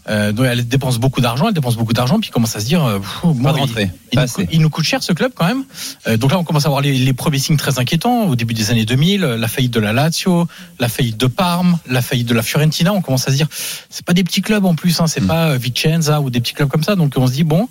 Euh, 0.10 0.32
donc 0.32 0.46
elles 0.48 0.68
dépensent 0.68 0.98
beaucoup 1.00 1.22
d'argent, 1.22 1.48
elles 1.48 1.54
dépensent 1.54 1.78
beaucoup 1.78 1.94
d'argent, 1.94 2.20
puis 2.20 2.30
ils 2.30 2.34
commencent 2.34 2.56
à 2.56 2.60
se 2.60 2.66
dire, 2.66 2.84
euh, 2.84 3.00
pff, 3.00 3.20
bon, 3.24 3.36
Pas 3.44 3.54
de 3.54 3.58
rentrée. 3.60 3.92
il, 4.12 4.16
Pas 4.16 4.24
nous, 4.26 4.32
coûte- 4.32 4.48
il 4.52 4.62
nous 4.62 4.70
coûte 4.70 4.86
cher 4.86 5.04
ce 5.04 5.14
club 5.14 5.32
quand 5.36 5.46
même. 5.46 5.64
Euh, 6.08 6.18
donc 6.18 6.32
là, 6.32 6.40
on 6.40 6.44
commence 6.44 6.66
à 6.66 6.70
voir 6.70 6.82
les, 6.82 6.94
les 6.98 7.14
premiers 7.14 7.38
signes 7.40 7.58
très 7.58 7.78
inquiétants. 7.80 8.24
Au 8.28 8.36
début 8.36 8.54
des 8.56 8.72
années 8.72 8.86
2000, 8.86 9.24
euh, 9.24 9.38
la 9.38 9.48
faillite 9.48 9.72
de 9.72 9.80
la 9.80 9.94
Lazio, 9.94 10.48
la 10.80 10.90
faillite 10.90 11.18
de 11.18 11.28
Parme, 11.28 11.78
la 11.88 12.02
faillite 12.02 12.28
de 12.28 12.34
la 12.34 12.42
Fiorentina. 12.42 12.92
On 12.94 13.02
commence 13.02 13.28
à 13.28 13.32
se 13.32 13.36
dire, 13.38 13.48
c'est 13.90 14.04
pas 14.06 14.14
des 14.14 14.24
petits 14.24 14.42
clubs 14.42 14.66
en 14.66 14.74
plus, 14.76 15.00
hein, 15.00 15.08
c'est 15.08 15.22
Mm. 15.22 15.28
pas 15.28 15.58
Vicenza 15.58 16.22
ou 16.22 16.30
des 16.30 16.40
petits 16.42 16.54
clubs 16.54 16.70
comme 16.70 16.84
ça. 16.84 16.96
Donc 16.96 17.14
on 17.16 17.28
se 17.28 17.34
dit 17.34 17.44
bon. 17.44 17.68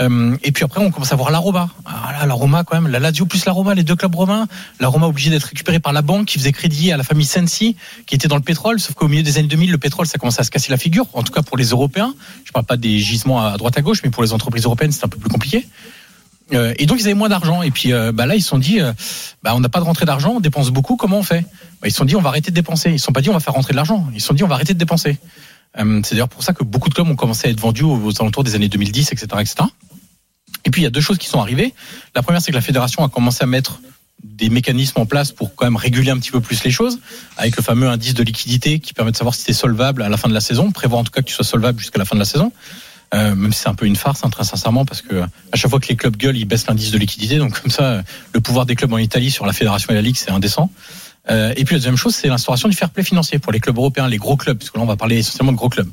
Euh, 0.00 0.36
et 0.42 0.52
puis 0.52 0.64
après, 0.64 0.80
on 0.80 0.90
commence 0.90 1.12
à 1.12 1.16
voir 1.16 1.30
la 1.30 1.38
Roma. 1.38 1.68
Ah 1.84 2.12
là, 2.20 2.26
la 2.26 2.34
Roma 2.34 2.64
quand 2.64 2.80
même, 2.80 2.90
la 2.90 2.98
Lazio 3.00 3.26
plus 3.26 3.44
la 3.44 3.52
Roma, 3.52 3.74
les 3.74 3.82
deux 3.82 3.96
clubs 3.96 4.14
romains. 4.14 4.46
La 4.78 4.88
Roma 4.88 5.06
obligée 5.06 5.30
d'être 5.30 5.44
récupérée 5.44 5.80
par 5.80 5.92
la 5.92 6.02
banque 6.02 6.26
qui 6.28 6.38
faisait 6.38 6.52
crédit 6.52 6.92
à 6.92 6.96
la 6.96 7.02
famille 7.04 7.26
Sensi, 7.26 7.76
qui 8.06 8.14
était 8.14 8.28
dans 8.28 8.36
le 8.36 8.42
pétrole. 8.42 8.78
Sauf 8.80 8.94
qu'au 8.94 9.08
milieu 9.08 9.22
des 9.22 9.36
années 9.38 9.48
2000, 9.48 9.70
le 9.72 9.78
pétrole, 9.78 10.06
ça 10.06 10.18
commence 10.18 10.38
à 10.40 10.44
se 10.44 10.50
casser 10.50 10.70
la 10.70 10.78
figure. 10.78 11.06
En 11.12 11.22
tout 11.22 11.32
cas 11.32 11.42
pour 11.42 11.56
les 11.56 11.72
Européens. 11.80 12.14
Je 12.44 12.52
parle 12.52 12.66
pas 12.66 12.76
des 12.76 12.98
gisements 12.98 13.44
à 13.44 13.56
droite 13.56 13.76
à 13.76 13.82
gauche, 13.82 14.00
mais 14.04 14.10
pour 14.10 14.22
les 14.22 14.32
entreprises 14.32 14.64
européennes, 14.64 14.92
c'est 14.92 15.04
un 15.04 15.08
peu 15.08 15.18
plus 15.18 15.30
compliqué. 15.30 15.66
Euh, 16.52 16.74
et 16.78 16.86
donc 16.86 16.98
ils 17.00 17.04
avaient 17.04 17.14
moins 17.14 17.28
d'argent. 17.28 17.62
Et 17.62 17.70
puis 17.70 17.92
euh, 17.92 18.12
bah 18.12 18.26
là 18.26 18.34
ils 18.34 18.42
se 18.42 18.48
sont 18.48 18.58
dit, 18.58 18.80
euh, 18.80 18.92
bah, 19.42 19.54
on 19.54 19.60
n'a 19.60 19.68
pas 19.68 19.80
de 19.80 19.84
rentrée 19.84 20.06
d'argent, 20.06 20.34
on 20.36 20.40
dépense 20.40 20.70
beaucoup. 20.70 20.96
Comment 20.96 21.18
on 21.18 21.22
fait? 21.22 21.42
Bah, 21.80 21.88
Ils 21.88 21.92
se 21.92 21.98
sont 21.98 22.04
dit, 22.04 22.16
on 22.16 22.20
va 22.20 22.30
arrêter 22.30 22.50
de 22.50 22.56
dépenser. 22.56 22.90
Ils 22.90 22.98
se 22.98 23.04
sont 23.06 23.12
pas 23.12 23.20
dit, 23.20 23.30
on 23.30 23.34
va 23.34 23.40
faire 23.40 23.54
rentrer 23.54 23.72
de 23.72 23.76
l'argent. 23.76 24.06
Ils 24.14 24.20
se 24.20 24.26
sont 24.26 24.34
dit, 24.34 24.44
on 24.44 24.48
va 24.48 24.54
arrêter 24.54 24.74
de 24.74 24.78
dépenser. 24.78 25.18
C'est 25.76 26.10
d'ailleurs 26.12 26.28
pour 26.28 26.42
ça 26.42 26.52
que 26.52 26.64
beaucoup 26.64 26.88
de 26.88 26.94
clubs 26.94 27.08
ont 27.08 27.14
commencé 27.14 27.46
à 27.46 27.50
être 27.52 27.60
vendus 27.60 27.84
aux 27.84 28.20
alentours 28.20 28.42
des 28.42 28.56
années 28.56 28.68
2010, 28.68 29.12
etc., 29.12 29.26
etc. 29.38 29.54
Et 30.64 30.70
puis 30.70 30.80
il 30.80 30.84
y 30.84 30.86
a 30.86 30.90
deux 30.90 31.00
choses 31.00 31.16
qui 31.16 31.28
sont 31.28 31.40
arrivées. 31.40 31.72
La 32.16 32.22
première, 32.22 32.42
c'est 32.42 32.50
que 32.50 32.56
la 32.56 32.62
fédération 32.62 33.04
a 33.04 33.08
commencé 33.08 33.44
à 33.44 33.46
mettre 33.46 33.80
des 34.22 34.50
mécanismes 34.50 35.00
en 35.00 35.06
place 35.06 35.32
pour 35.32 35.54
quand 35.54 35.66
même 35.66 35.76
réguler 35.76 36.10
un 36.10 36.18
petit 36.18 36.30
peu 36.30 36.40
plus 36.40 36.62
les 36.64 36.70
choses, 36.70 36.98
avec 37.36 37.56
le 37.56 37.62
fameux 37.62 37.88
indice 37.88 38.14
de 38.14 38.22
liquidité 38.22 38.78
qui 38.78 38.92
permet 38.92 39.12
de 39.12 39.16
savoir 39.16 39.34
si 39.34 39.44
tu 39.44 39.50
es 39.50 39.54
solvable 39.54 40.02
à 40.02 40.08
la 40.08 40.16
fin 40.16 40.28
de 40.28 40.34
la 40.34 40.40
saison, 40.40 40.70
prévoir 40.72 41.00
en 41.00 41.04
tout 41.04 41.12
cas 41.12 41.20
que 41.20 41.26
tu 41.26 41.34
sois 41.34 41.44
solvable 41.44 41.78
jusqu'à 41.78 41.98
la 41.98 42.04
fin 42.04 42.16
de 42.16 42.20
la 42.20 42.26
saison. 42.26 42.52
Euh, 43.12 43.34
même 43.34 43.52
si 43.52 43.60
c'est 43.60 43.68
un 43.68 43.74
peu 43.74 43.86
une 43.86 43.96
farce, 43.96 44.24
hein, 44.24 44.30
très 44.30 44.44
sincèrement, 44.44 44.84
parce 44.84 45.02
que 45.02 45.22
à 45.22 45.56
chaque 45.56 45.68
fois 45.68 45.80
que 45.80 45.88
les 45.88 45.96
clubs 45.96 46.16
gueulent, 46.16 46.36
ils 46.36 46.44
baissent 46.44 46.68
l'indice 46.68 46.92
de 46.92 46.98
liquidité. 46.98 47.38
Donc 47.38 47.60
comme 47.60 47.70
ça, 47.70 48.02
le 48.32 48.40
pouvoir 48.40 48.66
des 48.66 48.76
clubs 48.76 48.92
en 48.92 48.98
Italie 48.98 49.32
sur 49.32 49.46
la 49.46 49.52
fédération 49.52 49.90
et 49.90 49.94
la 49.94 50.02
ligue, 50.02 50.16
c'est 50.16 50.30
indécent. 50.30 50.70
Euh, 51.28 51.52
et 51.56 51.64
puis 51.64 51.74
la 51.74 51.78
deuxième 51.78 51.96
chose, 51.96 52.14
c'est 52.14 52.28
l'instauration 52.28 52.68
du 52.68 52.76
fair 52.76 52.90
play 52.90 53.02
financier 53.02 53.38
pour 53.38 53.52
les 53.52 53.60
clubs 53.60 53.76
européens, 53.76 54.06
les 54.08 54.18
gros 54.18 54.36
clubs, 54.36 54.56
parce 54.56 54.70
que 54.70 54.78
là 54.78 54.84
on 54.84 54.86
va 54.86 54.96
parler 54.96 55.18
essentiellement 55.18 55.52
de 55.52 55.56
gros 55.56 55.68
clubs. 55.68 55.90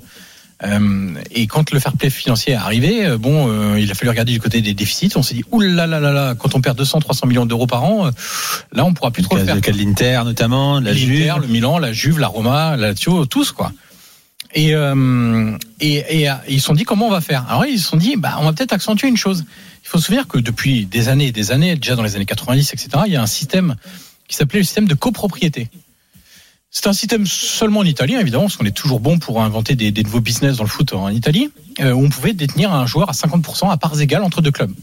Euh, 0.63 1.13
et 1.31 1.45
quand 1.45 1.71
le 1.71 1.79
fair 1.79 1.93
play 1.93 2.09
financier 2.09 2.53
est 2.53 2.55
arrivé, 2.55 3.05
euh, 3.05 3.17
bon, 3.17 3.47
euh, 3.47 3.79
il 3.79 3.91
a 3.91 3.93
fallu 3.93 4.09
regarder 4.09 4.31
du 4.31 4.39
côté 4.39 4.61
des 4.61 4.73
déficits. 4.73 5.11
On 5.15 5.21
s'est 5.21 5.35
dit, 5.35 5.43
ouh 5.51 5.59
là 5.59 5.85
là 5.85 5.99
là 5.99 6.11
là, 6.11 6.35
quand 6.35 6.55
on 6.55 6.61
perd 6.61 6.77
200, 6.77 6.99
300 6.99 7.27
millions 7.27 7.45
d'euros 7.45 7.67
par 7.67 7.83
an, 7.83 8.07
euh, 8.07 8.11
là 8.73 8.83
on 8.83 8.93
pourra 8.93 9.11
plus 9.11 9.21
trop 9.21 9.37
Le 9.37 9.45
faire. 9.45 9.55
le 9.55 9.61
cas 9.61 9.71
de 9.71 9.77
l'Inter 9.77 10.21
notamment, 10.25 10.81
de 10.81 10.85
la 10.85 10.93
Juve. 10.93 11.31
le 11.41 11.47
Milan, 11.47 11.77
la 11.77 11.93
Juve, 11.93 12.19
la 12.19 12.27
Roma, 12.27 12.75
la 12.75 12.87
Lazio, 12.87 13.25
tous 13.27 13.51
quoi. 13.51 13.71
Et, 14.55 14.73
euh, 14.73 15.55
et, 15.79 16.23
et, 16.23 16.29
ils 16.49 16.59
se 16.59 16.65
sont 16.65 16.73
dit 16.73 16.85
comment 16.85 17.07
on 17.07 17.11
va 17.11 17.21
faire? 17.21 17.45
Alors 17.49 17.65
ils 17.65 17.79
se 17.79 17.89
sont 17.89 17.97
dit 17.97 18.15
bah 18.17 18.37
on 18.39 18.45
va 18.45 18.53
peut-être 18.53 18.73
accentuer 18.73 19.09
une 19.09 19.17
chose. 19.17 19.45
Il 19.83 19.89
faut 19.89 19.99
se 19.99 20.05
souvenir 20.05 20.27
que 20.27 20.39
depuis 20.39 20.85
des 20.85 21.09
années 21.09 21.27
et 21.27 21.31
des 21.31 21.51
années, 21.51 21.75
déjà 21.75 21.95
dans 21.95 22.03
les 22.03 22.15
années 22.15 22.25
90, 22.25 22.73
etc., 22.73 22.89
il 23.05 23.13
y 23.13 23.15
a 23.15 23.21
un 23.21 23.27
système 23.27 23.75
qui 24.27 24.35
s'appelait 24.35 24.59
le 24.59 24.65
système 24.65 24.87
de 24.87 24.95
copropriété. 24.95 25.69
C'est 26.69 26.88
un 26.88 26.93
système 26.93 27.25
seulement 27.25 27.79
en 27.79 27.86
Italie, 27.86 28.15
évidemment, 28.15 28.43
parce 28.43 28.57
qu'on 28.57 28.65
est 28.65 28.75
toujours 28.75 29.00
bon 29.00 29.19
pour 29.19 29.41
inventer 29.41 29.75
des, 29.75 30.03
nouveaux 30.03 30.19
business 30.19 30.57
dans 30.57 30.63
le 30.63 30.69
foot 30.69 30.93
en 30.93 31.09
Italie, 31.09 31.50
euh, 31.79 31.93
où 31.93 32.05
on 32.05 32.09
pouvait 32.09 32.33
détenir 32.33 32.74
un 32.74 32.86
joueur 32.86 33.09
à 33.09 33.13
50% 33.13 33.71
à 33.71 33.77
parts 33.77 34.00
égales 34.01 34.24
entre 34.24 34.41
deux 34.41 34.51
clubs. 34.51 34.74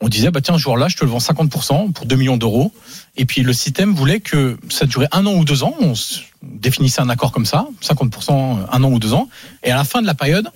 On 0.00 0.08
disait, 0.08 0.32
bah 0.32 0.40
tiens, 0.40 0.54
ce 0.54 0.58
joueur-là, 0.58 0.88
je 0.88 0.96
te 0.96 1.04
le 1.04 1.10
vends 1.10 1.18
50% 1.18 1.92
pour 1.92 2.06
2 2.06 2.16
millions 2.16 2.36
d'euros. 2.36 2.72
Et 3.16 3.24
puis 3.24 3.42
le 3.42 3.52
système 3.52 3.94
voulait 3.94 4.18
que 4.18 4.58
ça 4.68 4.84
durait 4.84 5.08
un 5.12 5.24
an 5.26 5.34
ou 5.34 5.44
deux 5.44 5.62
ans. 5.62 5.74
On 5.80 5.92
définissait 6.42 7.00
un 7.00 7.08
accord 7.08 7.30
comme 7.30 7.46
ça, 7.46 7.68
50% 7.82 8.66
un 8.68 8.84
an 8.84 8.90
ou 8.90 8.98
deux 8.98 9.12
ans. 9.12 9.28
Et 9.62 9.70
à 9.70 9.76
la 9.76 9.84
fin 9.84 10.02
de 10.02 10.06
la 10.06 10.14
période, 10.14 10.50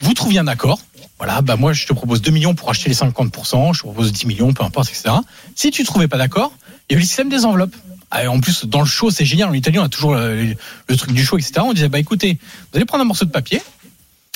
vous 0.00 0.14
trouviez 0.14 0.40
un 0.40 0.48
accord. 0.48 0.80
Voilà, 1.18 1.42
bah 1.42 1.54
moi 1.54 1.72
je 1.72 1.86
te 1.86 1.92
propose 1.92 2.22
2 2.22 2.32
millions 2.32 2.54
pour 2.56 2.70
acheter 2.70 2.88
les 2.88 2.96
50%, 2.96 3.72
je 3.72 3.78
te 3.78 3.84
propose 3.84 4.12
10 4.12 4.26
millions, 4.26 4.52
peu 4.52 4.64
importe, 4.64 4.88
etc. 4.90 5.14
Si 5.54 5.70
tu 5.70 5.84
trouvais 5.84 6.08
pas 6.08 6.18
d'accord, 6.18 6.52
il 6.88 6.92
y 6.92 6.94
avait 6.96 7.02
le 7.02 7.06
système 7.06 7.28
des 7.28 7.44
enveloppes. 7.44 7.76
Ah, 8.10 8.30
en 8.30 8.40
plus, 8.40 8.64
dans 8.66 8.80
le 8.80 8.86
show, 8.86 9.10
c'est 9.10 9.24
génial. 9.24 9.48
En 9.48 9.52
Italie, 9.52 9.78
on 9.78 9.84
a 9.84 9.88
toujours 9.88 10.14
le, 10.14 10.54
le 10.88 10.96
truc 10.96 11.12
du 11.12 11.24
show, 11.24 11.36
etc. 11.36 11.54
On 11.60 11.72
disait, 11.72 11.88
bah 11.88 11.98
écoutez, 11.98 12.38
vous 12.40 12.76
allez 12.76 12.84
prendre 12.84 13.02
un 13.02 13.06
morceau 13.06 13.24
de 13.24 13.30
papier. 13.30 13.60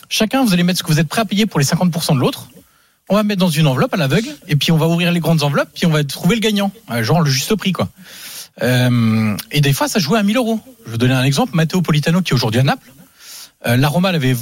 Chacun, 0.09 0.45
vous 0.45 0.53
allez 0.53 0.63
mettre 0.63 0.79
ce 0.79 0.83
que 0.83 0.93
vous 0.93 1.01
êtes 1.01 1.09
prêt 1.09 1.21
à 1.21 1.25
payer 1.25 1.47
pour 1.47 1.61
les 1.61 1.67
50% 1.67 2.15
de 2.15 2.21
l'autre. 2.21 2.49
On 3.09 3.15
va 3.15 3.23
mettre 3.23 3.41
dans 3.41 3.49
une 3.49 3.67
enveloppe 3.67 3.95
à 3.95 3.97
l'aveugle, 3.97 4.29
et 4.49 4.57
puis 4.57 4.73
on 4.73 4.77
va 4.77 4.87
ouvrir 4.87 5.13
les 5.13 5.21
grandes 5.21 5.43
enveloppes, 5.43 5.71
puis 5.75 5.87
on 5.87 5.91
va 5.91 6.05
trouver 6.05 6.35
le 6.35 6.41
gagnant. 6.41 6.73
Euh, 6.91 7.03
Genre 7.03 7.21
le 7.21 7.31
juste 7.31 7.55
prix, 7.55 7.73
quoi. 7.73 7.89
Euh, 8.63 9.37
et 9.51 9.61
des 9.61 9.73
fois, 9.73 9.89
ça 9.89 9.99
jouait 9.99 10.19
à 10.19 10.23
1000 10.23 10.37
euros. 10.37 10.61
Je 10.87 10.93
vais 10.93 10.99
donner 10.99 11.15
un 11.15 11.23
exemple. 11.23 11.55
Matteo 11.55 11.81
Politano, 11.81 12.23
qui 12.23 12.33
est 12.33 12.35
aujourd'hui 12.35 12.61
à 12.61 12.65
Naples, 12.65 12.93
euh, 13.67 13.77
la 13.77 13.89
Roma 13.89 14.09
avait, 14.11 14.37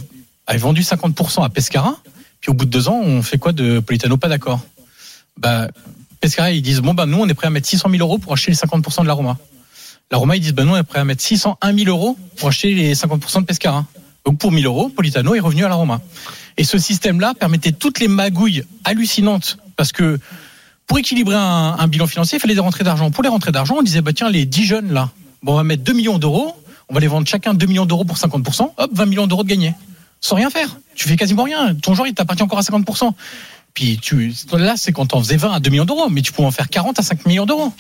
avait 0.46 0.58
vendu 0.58 0.82
50% 0.82 1.44
à 1.44 1.48
Pescara, 1.48 1.96
puis 2.40 2.50
au 2.50 2.54
bout 2.54 2.64
de 2.64 2.70
deux 2.70 2.88
ans, 2.88 3.00
on 3.04 3.22
fait 3.22 3.38
quoi 3.38 3.52
de 3.52 3.80
Politano? 3.80 4.16
Pas 4.16 4.28
d'accord. 4.28 4.60
Bah, 5.36 5.68
Pescara, 6.26 6.50
ils 6.50 6.60
disent 6.60 6.80
bon 6.80 6.92
bah 6.92 7.06
nous 7.06 7.18
on 7.18 7.28
est 7.28 7.34
prêt 7.34 7.46
à 7.46 7.50
mettre 7.50 7.68
600 7.68 7.88
000 7.88 8.02
euros 8.02 8.18
pour 8.18 8.32
acheter 8.32 8.50
les 8.50 8.56
50% 8.56 9.02
de 9.02 9.06
la 9.06 9.12
Roma. 9.12 9.38
La 10.10 10.18
Roma 10.18 10.34
ils 10.34 10.40
disent 10.40 10.54
bah 10.54 10.64
nous 10.64 10.72
on 10.72 10.76
est 10.76 10.82
prêt 10.82 10.98
à 10.98 11.04
mettre 11.04 11.22
601 11.22 11.72
000 11.72 11.88
euros 11.88 12.18
pour 12.34 12.48
acheter 12.48 12.74
les 12.74 12.96
50% 12.96 13.42
de 13.42 13.44
Pescara. 13.44 13.84
Donc 14.24 14.38
pour 14.38 14.50
1000 14.50 14.66
euros, 14.66 14.88
Politano 14.88 15.36
est 15.36 15.40
revenu 15.40 15.64
à 15.64 15.68
la 15.68 15.76
Roma. 15.76 16.00
Et 16.56 16.64
ce 16.64 16.78
système-là 16.78 17.34
permettait 17.38 17.70
toutes 17.70 18.00
les 18.00 18.08
magouilles 18.08 18.64
hallucinantes 18.82 19.58
parce 19.76 19.92
que 19.92 20.18
pour 20.88 20.98
équilibrer 20.98 21.36
un, 21.36 21.76
un 21.78 21.86
bilan 21.86 22.08
financier, 22.08 22.38
il 22.38 22.40
fallait 22.40 22.54
des 22.54 22.60
rentrées 22.60 22.82
d'argent. 22.82 23.12
Pour 23.12 23.22
les 23.22 23.28
rentrées 23.28 23.52
d'argent, 23.52 23.76
on 23.78 23.82
disait 23.82 24.00
bah 24.00 24.12
tiens 24.12 24.28
les 24.28 24.46
10 24.46 24.64
jeunes 24.64 24.92
là, 24.92 25.10
bon 25.44 25.52
on 25.52 25.56
va 25.56 25.62
mettre 25.62 25.84
2 25.84 25.92
millions 25.92 26.18
d'euros, 26.18 26.56
on 26.88 26.94
va 26.94 26.98
les 26.98 27.06
vendre 27.06 27.28
chacun 27.28 27.54
2 27.54 27.66
millions 27.66 27.86
d'euros 27.86 28.04
pour 28.04 28.16
50%, 28.16 28.72
hop 28.76 28.90
20 28.92 29.06
millions 29.06 29.28
d'euros 29.28 29.44
de 29.44 29.48
gagnés. 29.48 29.74
Sans 30.20 30.34
rien 30.34 30.50
faire. 30.50 30.76
Tu 30.96 31.06
fais 31.06 31.16
quasiment 31.16 31.44
rien. 31.44 31.72
Ton 31.76 31.94
joueur 31.94 32.08
il 32.08 32.14
t'appartient 32.14 32.42
encore 32.42 32.58
à 32.58 32.62
50%. 32.62 33.12
Puis 33.76 34.00
là, 34.54 34.74
c'est 34.78 34.92
quand 34.92 35.12
on 35.12 35.22
faisait 35.22 35.36
20 35.36 35.52
à 35.52 35.60
2 35.60 35.68
millions 35.68 35.84
d'euros, 35.84 36.08
mais 36.08 36.22
tu 36.22 36.32
pouvais 36.32 36.48
en 36.48 36.50
faire 36.50 36.70
40 36.70 36.98
à 36.98 37.02
5 37.02 37.26
millions 37.26 37.44
d'euros. 37.44 37.74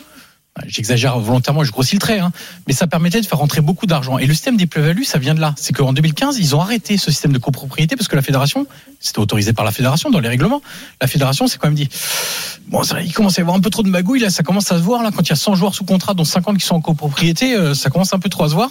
J'exagère 0.66 1.18
volontairement, 1.18 1.64
je 1.64 1.72
grossis 1.72 1.96
le 1.96 2.00
trait, 2.00 2.18
hein. 2.18 2.32
mais 2.66 2.74
ça 2.74 2.86
permettait 2.86 3.20
de 3.20 3.26
faire 3.26 3.38
rentrer 3.38 3.62
beaucoup 3.62 3.86
d'argent. 3.86 4.18
Et 4.18 4.26
le 4.26 4.34
système 4.34 4.58
des 4.58 4.66
plus-values, 4.66 5.04
ça 5.04 5.18
vient 5.18 5.34
de 5.34 5.40
là. 5.40 5.54
C'est 5.56 5.74
qu'en 5.74 5.94
2015, 5.94 6.38
ils 6.38 6.54
ont 6.54 6.60
arrêté 6.60 6.98
ce 6.98 7.10
système 7.10 7.32
de 7.32 7.38
copropriété 7.38 7.96
parce 7.96 8.08
que 8.08 8.16
la 8.16 8.20
fédération, 8.20 8.66
c'était 9.00 9.20
autorisé 9.20 9.54
par 9.54 9.64
la 9.64 9.72
fédération 9.72 10.10
dans 10.10 10.20
les 10.20 10.28
règlements. 10.28 10.60
La 11.00 11.08
fédération 11.08 11.46
s'est 11.46 11.56
quand 11.56 11.68
même 11.68 11.76
dit, 11.76 11.88
bon, 12.68 12.82
ça, 12.82 13.00
il 13.00 13.12
commence 13.12 13.38
à 13.38 13.40
y 13.40 13.42
avoir 13.42 13.56
un 13.56 13.60
peu 13.60 13.70
trop 13.70 13.82
de 13.82 13.88
magouilles, 13.88 14.20
là, 14.20 14.28
ça 14.28 14.42
commence 14.42 14.70
à 14.72 14.76
se 14.76 14.82
voir, 14.82 15.02
là, 15.02 15.10
quand 15.14 15.22
il 15.22 15.30
y 15.30 15.32
a 15.32 15.36
100 15.36 15.54
joueurs 15.54 15.74
sous 15.74 15.84
contrat, 15.84 16.12
dont 16.12 16.24
50 16.24 16.58
qui 16.58 16.66
sont 16.66 16.74
en 16.74 16.80
copropriété, 16.82 17.54
euh, 17.54 17.74
ça 17.74 17.88
commence 17.88 18.12
un 18.12 18.18
peu 18.18 18.28
trop 18.28 18.44
à 18.44 18.48
se 18.50 18.54
voir. 18.54 18.70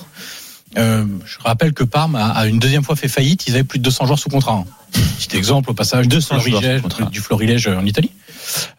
Euh, 0.77 1.05
je 1.25 1.37
rappelle 1.39 1.73
que 1.73 1.83
Parme 1.83 2.15
a, 2.15 2.27
a 2.29 2.47
une 2.47 2.59
deuxième 2.59 2.83
fois 2.83 2.95
fait 2.95 3.07
faillite, 3.07 3.47
ils 3.47 3.53
avaient 3.53 3.63
plus 3.63 3.79
de 3.79 3.83
200 3.83 4.05
joueurs 4.07 4.19
sous 4.19 4.29
contrat. 4.29 4.53
hein. 4.53 4.65
Petit 5.17 5.37
exemple 5.37 5.69
au 5.71 5.73
passage 5.73 6.07
200 6.07 6.35
du 6.37 6.41
Florilège, 6.51 6.81
du 7.11 7.19
Florilège 7.19 7.67
en 7.67 7.85
Italie. 7.85 8.11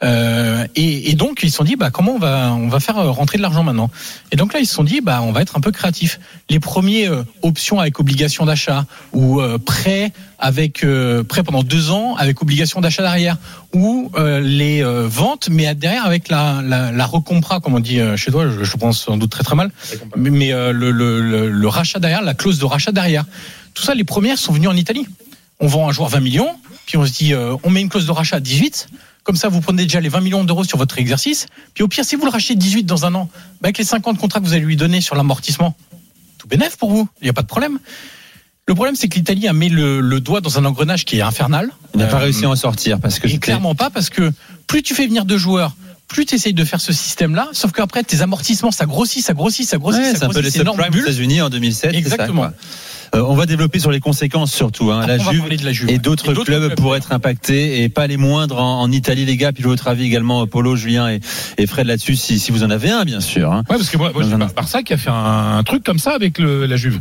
Euh, 0.03 0.67
et, 0.75 1.11
et 1.11 1.15
donc 1.15 1.41
ils 1.43 1.51
se 1.51 1.57
sont 1.57 1.65
dit 1.65 1.77
bah 1.77 1.91
comment 1.91 2.13
on 2.13 2.19
va 2.19 2.53
on 2.53 2.69
va 2.69 2.81
faire 2.81 2.99
euh, 2.99 3.11
rentrer 3.11 3.39
de 3.39 3.43
l'argent 3.43 3.63
maintenant? 3.63 3.91
Et 4.33 4.37
donc 4.37 4.53
là 4.53 4.61
ils 4.61 4.67
se 4.67 4.75
sont 4.75 4.85
dit 4.85 5.01
bah 5.01 5.21
on 5.23 5.33
va 5.33 5.43
être 5.43 5.57
un 5.57 5.61
peu 5.61 5.73
créatif. 5.73 6.21
Les 6.49 6.61
premiers 6.61 7.09
euh, 7.09 7.23
options 7.43 7.81
avec 7.81 7.99
obligation 8.01 8.47
d'achat 8.47 8.85
ou 9.13 9.41
prêt 9.65 10.13
avec 10.39 10.85
euh, 10.85 11.23
prêt 11.23 11.43
pendant 11.43 11.63
deux 11.63 11.91
ans 11.91 12.15
avec 12.17 12.43
obligation 12.43 12.81
d'achat 12.81 13.03
derrière 13.03 13.37
ou 13.73 14.11
euh, 14.17 14.41
les 14.41 14.83
euh, 14.83 15.07
ventes 15.09 15.49
mais 15.51 15.75
derrière 15.75 16.05
avec 16.05 16.29
la 16.29 16.61
la, 16.63 16.93
la 16.93 17.07
recompra 17.07 17.61
comme 17.61 17.75
on 17.75 17.81
dit 17.81 18.01
chez 18.17 18.31
toi 18.31 18.49
je, 18.49 18.65
je 18.65 18.77
pense 18.77 19.03
sans 19.03 19.17
doute 19.17 19.31
très 19.31 19.45
très 19.45 19.57
mal 19.57 19.71
mais, 20.17 20.31
mais, 20.31 20.51
le, 20.51 20.91
le, 20.91 21.21
le, 21.21 21.51
le 21.51 21.69
rachat 21.69 21.99
derrière 21.99 22.23
la 22.23 22.35
clause 22.35 22.59
de 22.59 22.65
rachat 22.65 22.93
derrière 22.93 23.25
tout 23.75 23.83
ça 23.83 23.95
les 23.95 24.05
premières 24.05 24.39
sont 24.39 24.53
venues 24.53 24.69
en 24.69 24.77
Italie 24.77 25.07
on 25.59 25.69
vend 25.69 25.89
un 25.89 25.93
joueur 25.93 26.11
20 26.11 26.21
millions, 26.21 26.55
puis 26.85 26.99
on 26.99 27.07
se 27.07 27.13
dit, 27.13 27.33
on 27.35 27.71
met 27.71 27.81
une 27.81 27.89
clause 27.89 28.05
de 28.05 28.13
rachat 28.13 28.37
à 28.37 28.41
18. 28.41 28.89
Comme 29.27 29.35
ça, 29.37 29.49
vous 29.49 29.61
prenez 29.61 29.83
déjà 29.83 30.01
les 30.01 30.09
20 30.09 30.21
millions 30.21 30.45
d'euros 30.45 30.63
sur 30.63 30.79
votre 30.79 30.97
exercice. 30.99 31.47
Puis 31.75 31.83
au 31.83 31.89
pire, 31.89 32.05
si 32.05 32.15
vous 32.15 32.25
le 32.25 32.31
rachetez 32.31 32.55
18 32.55 32.85
dans 32.85 33.05
un 33.07 33.15
an, 33.17 33.29
bah, 33.61 33.67
avec 33.67 33.79
les 33.79 33.85
50 33.85 34.19
contrats 34.19 34.39
que 34.39 34.45
vous 34.45 34.53
allez 34.53 34.63
lui 34.65 34.77
donner 34.77 35.01
sur 35.01 35.17
l'amortissement, 35.17 35.75
tout 36.39 36.47
bénef 36.47 36.77
pour 36.77 36.91
vous. 36.91 37.09
Il 37.21 37.25
n'y 37.25 37.31
a 37.31 37.33
pas 37.33 37.43
de 37.43 37.49
problème. 37.49 37.81
Le 38.69 38.75
problème, 38.75 38.95
c'est 38.95 39.09
que 39.09 39.17
l'Italie 39.17 39.49
a 39.49 39.53
mis 39.53 39.69
le, 39.69 40.01
le 40.01 40.21
doigt 40.21 40.41
dans 40.41 40.59
un 40.59 40.65
engrenage 40.65 41.05
qui 41.05 41.19
est 41.19 41.23
infernal. 41.23 41.71
Il 41.95 41.99
n'a 42.01 42.07
pas 42.07 42.19
Euh, 42.19 42.21
réussi 42.21 42.45
à 42.45 42.51
en 42.51 42.57
sortir 42.57 43.01
parce 43.01 43.19
que 43.19 43.27
et 43.27 43.39
clairement 43.39 43.75
pas, 43.75 43.91
parce 43.91 44.11
que 44.11 44.33
plus 44.69 44.83
tu 44.85 44.95
fais 44.95 45.07
venir 45.07 45.25
de 45.25 45.37
joueurs, 45.37 45.75
plus 46.07 46.25
tu 46.25 46.37
essayes 46.37 46.55
de 46.55 46.65
faire 46.65 46.81
ce 46.81 46.93
système-là, 46.93 47.49
sauf 47.53 47.73
qu'après, 47.73 48.05
tes 48.05 48.23
amortissements, 48.23 48.71
ça 48.71 48.87
grossit, 48.87 49.25
ça 49.25 49.35
grossit, 49.35 49.67
ça 49.69 49.79
grossit, 49.79 50.01
Ouais, 50.03 50.13
ça 50.13 50.19
c'est 50.21 50.25
un 50.25 50.29
peu 50.29 50.39
les 50.41 50.51
subprimes 50.53 50.95
aux. 50.95 50.99
États-Unis 50.99 51.43
en 51.43 51.51
2007. 51.51 51.91
c'est 51.91 51.93
ça, 51.93 51.99
Exactement. 51.99 52.51
Euh, 53.15 53.23
on 53.27 53.35
va 53.35 53.47
développer 53.47 53.79
sur 53.79 53.91
les 53.91 54.01
conséquences 54.01 54.53
surtout. 54.53 54.91
Hein. 54.91 55.01
Après, 55.01 55.19
La 55.19 55.31
Juve 55.31 55.41
parler 55.41 55.57
de 55.57 55.65
la 55.65 55.73
Juve, 55.73 55.91
et 55.91 55.99
d'autres 55.99 56.33
clubs 56.33 56.45
clubs, 56.45 56.75
pourraient 56.75 56.99
être 56.99 57.13
impactés 57.13 57.83
et 57.83 57.89
pas 57.89 58.07
les 58.07 58.17
moindres 58.17 58.59
en, 58.59 58.83
en 58.83 58.91
Italie, 58.93 59.25
les 59.25 59.37
gars. 59.37 59.53
Puis 59.53 59.63
votre 59.63 59.89
avis 59.89 60.05
également, 60.05 60.47
Polo, 60.47 60.77
Julien 60.77 61.09
et, 61.11 61.21
et 61.59 61.67
Fred 61.67 61.87
là-dessus, 61.87 62.17
si, 62.17 62.39
si 62.39 62.53
vous 62.53 62.65
en 62.65 62.71
avez 62.71 62.91
un, 62.91 63.05
bien 63.05 63.21
sûr. 63.21 63.53
Hein. 63.53 63.63
Ouais, 63.71 63.77
parce 63.77 63.89
que 63.91 63.97
moi, 63.97 64.13
moi. 64.15 64.25
Barça 64.55 64.83
qui 64.83 64.93
a 64.93 64.97
fait 64.97 65.11
un, 65.11 65.59
un 65.59 65.63
truc 65.63 65.85
comme 65.85 65.99
ça 65.99 66.13
avec 66.15 66.39
le, 66.39 66.67
la 66.67 66.77
Juve. 66.77 67.01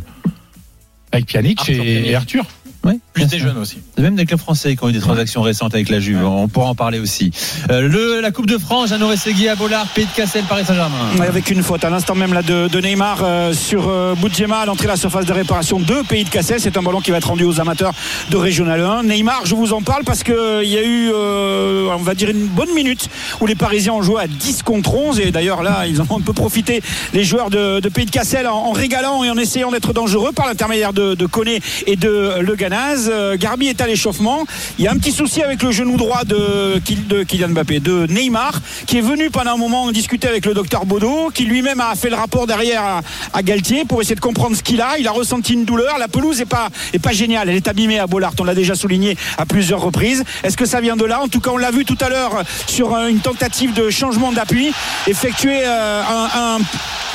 Avec 1.12 1.26
Pjanic 1.26 1.60
Arthur 1.60 1.74
et, 1.74 1.78
Pjanic. 1.78 2.06
et 2.06 2.14
Arthur. 2.14 2.46
Oui, 2.86 3.00
Plus 3.12 3.26
des 3.26 3.40
jeunes 3.40 3.58
aussi. 3.58 3.78
Même 3.98 4.14
des 4.14 4.26
clubs 4.26 4.38
français 4.38 4.76
qui 4.76 4.84
ont 4.84 4.88
eu 4.88 4.92
des 4.92 5.00
transactions 5.00 5.42
récentes 5.42 5.74
avec 5.74 5.88
la 5.88 5.98
Juve. 5.98 6.24
On 6.24 6.46
pourra 6.46 6.68
en 6.68 6.74
parler 6.76 7.00
aussi. 7.00 7.32
Euh, 7.70 7.80
le, 7.88 8.20
la 8.20 8.30
Coupe 8.30 8.46
de 8.46 8.58
France, 8.58 8.90
Jeannot 8.90 9.16
Segui 9.16 9.48
à 9.48 9.56
Bollard, 9.56 9.88
Pays 9.88 10.04
de 10.06 10.10
Cassel, 10.14 10.44
Paris 10.44 10.64
Saint-Germain. 10.64 10.96
Avec 11.20 11.50
une 11.50 11.64
faute 11.64 11.84
à 11.84 11.90
l'instant 11.90 12.14
même 12.14 12.32
là 12.32 12.42
de, 12.42 12.68
de 12.68 12.80
Neymar 12.80 13.18
euh, 13.24 13.52
sur 13.52 13.88
euh, 13.88 14.14
Boudjema 14.14 14.58
à 14.58 14.66
l'entrée 14.66 14.84
de 14.84 14.92
la 14.92 14.96
surface 14.96 15.26
de 15.26 15.32
réparation 15.32 15.80
de 15.80 16.06
Pays 16.08 16.22
de 16.22 16.28
Cassel. 16.28 16.60
C'est 16.60 16.76
un 16.76 16.82
ballon 16.82 17.00
qui 17.00 17.10
va 17.10 17.16
être 17.16 17.28
rendu 17.28 17.42
aux 17.42 17.60
amateurs 17.60 17.92
de 18.30 18.36
Régional 18.36 18.80
1. 18.80 19.02
Neymar, 19.02 19.42
je 19.46 19.56
vous 19.56 19.72
en 19.72 19.82
parle 19.82 20.04
parce 20.04 20.22
que 20.22 20.62
il 20.62 20.70
y 20.70 20.78
a 20.78 20.84
eu, 20.84 21.10
euh, 21.12 21.88
on 21.92 22.02
va 22.02 22.14
dire, 22.14 22.30
une 22.30 22.46
bonne 22.46 22.72
minute 22.72 23.08
où 23.40 23.46
les 23.46 23.56
Parisiens 23.56 23.94
ont 23.94 24.02
joué 24.02 24.22
à 24.22 24.28
10 24.28 24.62
contre 24.62 24.94
11. 24.94 25.18
Et 25.18 25.32
d'ailleurs 25.32 25.64
là, 25.64 25.86
ils 25.88 26.00
en 26.00 26.06
ont 26.08 26.18
un 26.18 26.22
peu 26.22 26.32
profité, 26.32 26.82
les 27.12 27.24
joueurs 27.24 27.50
de, 27.50 27.80
de 27.80 27.88
Pays 27.88 28.06
de 28.06 28.12
Cassel, 28.12 28.46
en, 28.46 28.54
en 28.54 28.72
régalant 28.72 29.24
et 29.24 29.30
en 29.30 29.36
essayant 29.36 29.72
d'être 29.72 29.92
dangereux 29.92 30.30
par 30.30 30.46
l'intermédiaire 30.46 30.92
de, 30.92 31.14
de 31.16 31.26
Koné 31.26 31.60
et 31.88 31.96
de 31.96 32.38
Le 32.40 32.54
Ganaz. 32.54 32.75
Euh, 33.08 33.36
Garbi 33.38 33.68
est 33.68 33.80
à 33.80 33.86
l'échauffement. 33.86 34.44
Il 34.78 34.84
y 34.84 34.88
a 34.88 34.92
un 34.92 34.96
petit 34.96 35.12
souci 35.12 35.42
avec 35.42 35.62
le 35.62 35.70
genou 35.72 35.96
droit 35.96 36.24
de, 36.24 36.78
Kyl- 36.84 37.06
de 37.06 37.22
Kylian 37.22 37.48
Mbappé, 37.48 37.80
de 37.80 38.06
Neymar, 38.08 38.60
qui 38.86 38.98
est 38.98 39.02
venu 39.02 39.30
pendant 39.30 39.54
un 39.54 39.56
moment 39.56 39.90
discuter 39.92 40.28
avec 40.28 40.44
le 40.46 40.54
docteur 40.54 40.84
Baudot, 40.86 41.30
qui 41.32 41.44
lui-même 41.44 41.80
a 41.80 41.94
fait 41.94 42.10
le 42.10 42.16
rapport 42.16 42.46
derrière 42.46 43.00
à, 43.32 43.42
Galtier 43.42 43.84
pour 43.84 44.00
essayer 44.00 44.14
de 44.16 44.20
comprendre 44.20 44.56
ce 44.56 44.62
qu'il 44.62 44.80
a. 44.80 44.98
Il 44.98 45.06
a 45.08 45.12
ressenti 45.12 45.54
une 45.54 45.64
douleur. 45.64 45.98
La 45.98 46.08
pelouse 46.08 46.40
est 46.40 46.46
pas, 46.46 46.68
géniale. 47.12 47.48
Elle 47.48 47.56
est 47.56 47.68
abîmée 47.68 47.98
à 47.98 48.06
Bollard. 48.06 48.32
On 48.40 48.44
l'a 48.44 48.54
déjà 48.54 48.74
souligné 48.74 49.16
à 49.38 49.46
plusieurs 49.46 49.80
reprises. 49.80 50.24
Est-ce 50.42 50.56
que 50.56 50.66
ça 50.66 50.80
vient 50.80 50.96
de 50.96 51.04
là? 51.04 51.20
En 51.22 51.28
tout 51.28 51.40
cas, 51.40 51.50
on 51.52 51.56
l'a 51.56 51.70
vu 51.70 51.84
tout 51.84 51.98
à 52.00 52.08
l'heure 52.08 52.42
sur 52.66 52.96
une 52.96 53.20
tentative 53.20 53.72
de 53.72 53.88
changement 53.90 54.32
d'appui, 54.32 54.72
effectuer 55.06 55.60
euh, 55.64 56.02
un- 56.34 56.58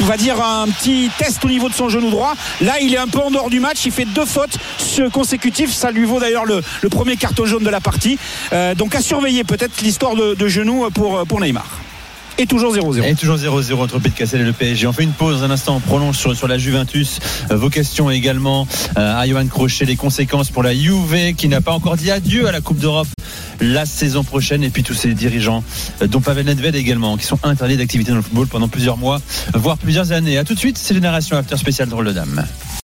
on 0.01 0.05
va 0.05 0.17
dire 0.17 0.41
un 0.41 0.67
petit 0.67 1.09
test 1.17 1.43
au 1.45 1.49
niveau 1.49 1.69
de 1.69 1.73
son 1.73 1.89
genou 1.89 2.09
droit. 2.09 2.33
Là, 2.61 2.79
il 2.81 2.93
est 2.93 2.97
un 2.97 3.07
peu 3.07 3.19
en 3.19 3.31
dehors 3.31 3.49
du 3.49 3.59
match. 3.59 3.85
Il 3.85 3.91
fait 3.91 4.05
deux 4.05 4.25
fautes 4.25 4.57
consécutives. 5.11 5.71
Ça 5.71 5.91
lui 5.91 6.05
vaut 6.05 6.19
d'ailleurs 6.19 6.45
le, 6.45 6.61
premier 6.89 7.17
carton 7.17 7.45
jaune 7.45 7.63
de 7.63 7.69
la 7.69 7.79
partie. 7.79 8.17
Euh, 8.53 8.75
donc 8.75 8.95
à 8.95 9.01
surveiller 9.01 9.43
peut-être 9.43 9.81
l'histoire 9.81 10.15
de, 10.15 10.33
de 10.33 10.47
genou 10.47 10.89
pour 10.91 11.39
Neymar. 11.39 11.90
Et 12.37 12.47
toujours 12.47 12.75
0-0. 12.75 13.03
Et 13.03 13.15
toujours 13.15 13.37
0-0 13.37 13.73
entre 13.75 13.99
Pays 13.99 14.11
de 14.11 14.17
Cassel 14.17 14.41
et 14.41 14.43
le 14.43 14.53
PSG. 14.53 14.87
On 14.87 14.93
fait 14.93 15.03
une 15.03 15.11
pause 15.11 15.43
un 15.43 15.51
instant. 15.51 15.75
On 15.75 15.79
prolonge 15.79 16.17
sur, 16.17 16.35
sur 16.35 16.47
la 16.47 16.57
Juventus. 16.57 17.19
Euh, 17.51 17.57
vos 17.57 17.69
questions 17.69 18.09
également 18.09 18.67
euh, 18.97 19.19
à 19.19 19.27
Johan 19.27 19.45
Crochet. 19.47 19.85
Les 19.85 19.95
conséquences 19.95 20.49
pour 20.49 20.63
la 20.63 20.73
Juve 20.73 21.35
qui 21.35 21.47
n'a 21.47 21.61
pas 21.61 21.71
encore 21.71 21.97
dit 21.97 22.11
adieu 22.11 22.47
à 22.47 22.51
la 22.51 22.61
Coupe 22.61 22.79
d'Europe 22.79 23.07
la 23.59 23.85
saison 23.85 24.23
prochaine. 24.23 24.63
Et 24.63 24.69
puis 24.69 24.83
tous 24.83 24.93
ces 24.93 25.13
dirigeants, 25.13 25.63
euh, 26.01 26.07
dont 26.07 26.21
Pavel 26.21 26.45
Nedved 26.45 26.75
également, 26.75 27.17
qui 27.17 27.25
sont 27.25 27.39
interdits 27.43 27.77
d'activité 27.77 28.11
dans 28.11 28.17
le 28.17 28.23
football 28.23 28.47
pendant 28.47 28.67
plusieurs 28.67 28.97
mois, 28.97 29.21
voire 29.53 29.77
plusieurs 29.77 30.11
années. 30.11 30.37
À 30.37 30.43
tout 30.43 30.53
de 30.53 30.59
suite. 30.59 30.77
C'est 30.77 30.93
Génération 30.93 31.37
After 31.37 31.57
spécial 31.57 31.89
Drôle 31.89 32.05
de 32.05 32.13
Dame. 32.13 32.45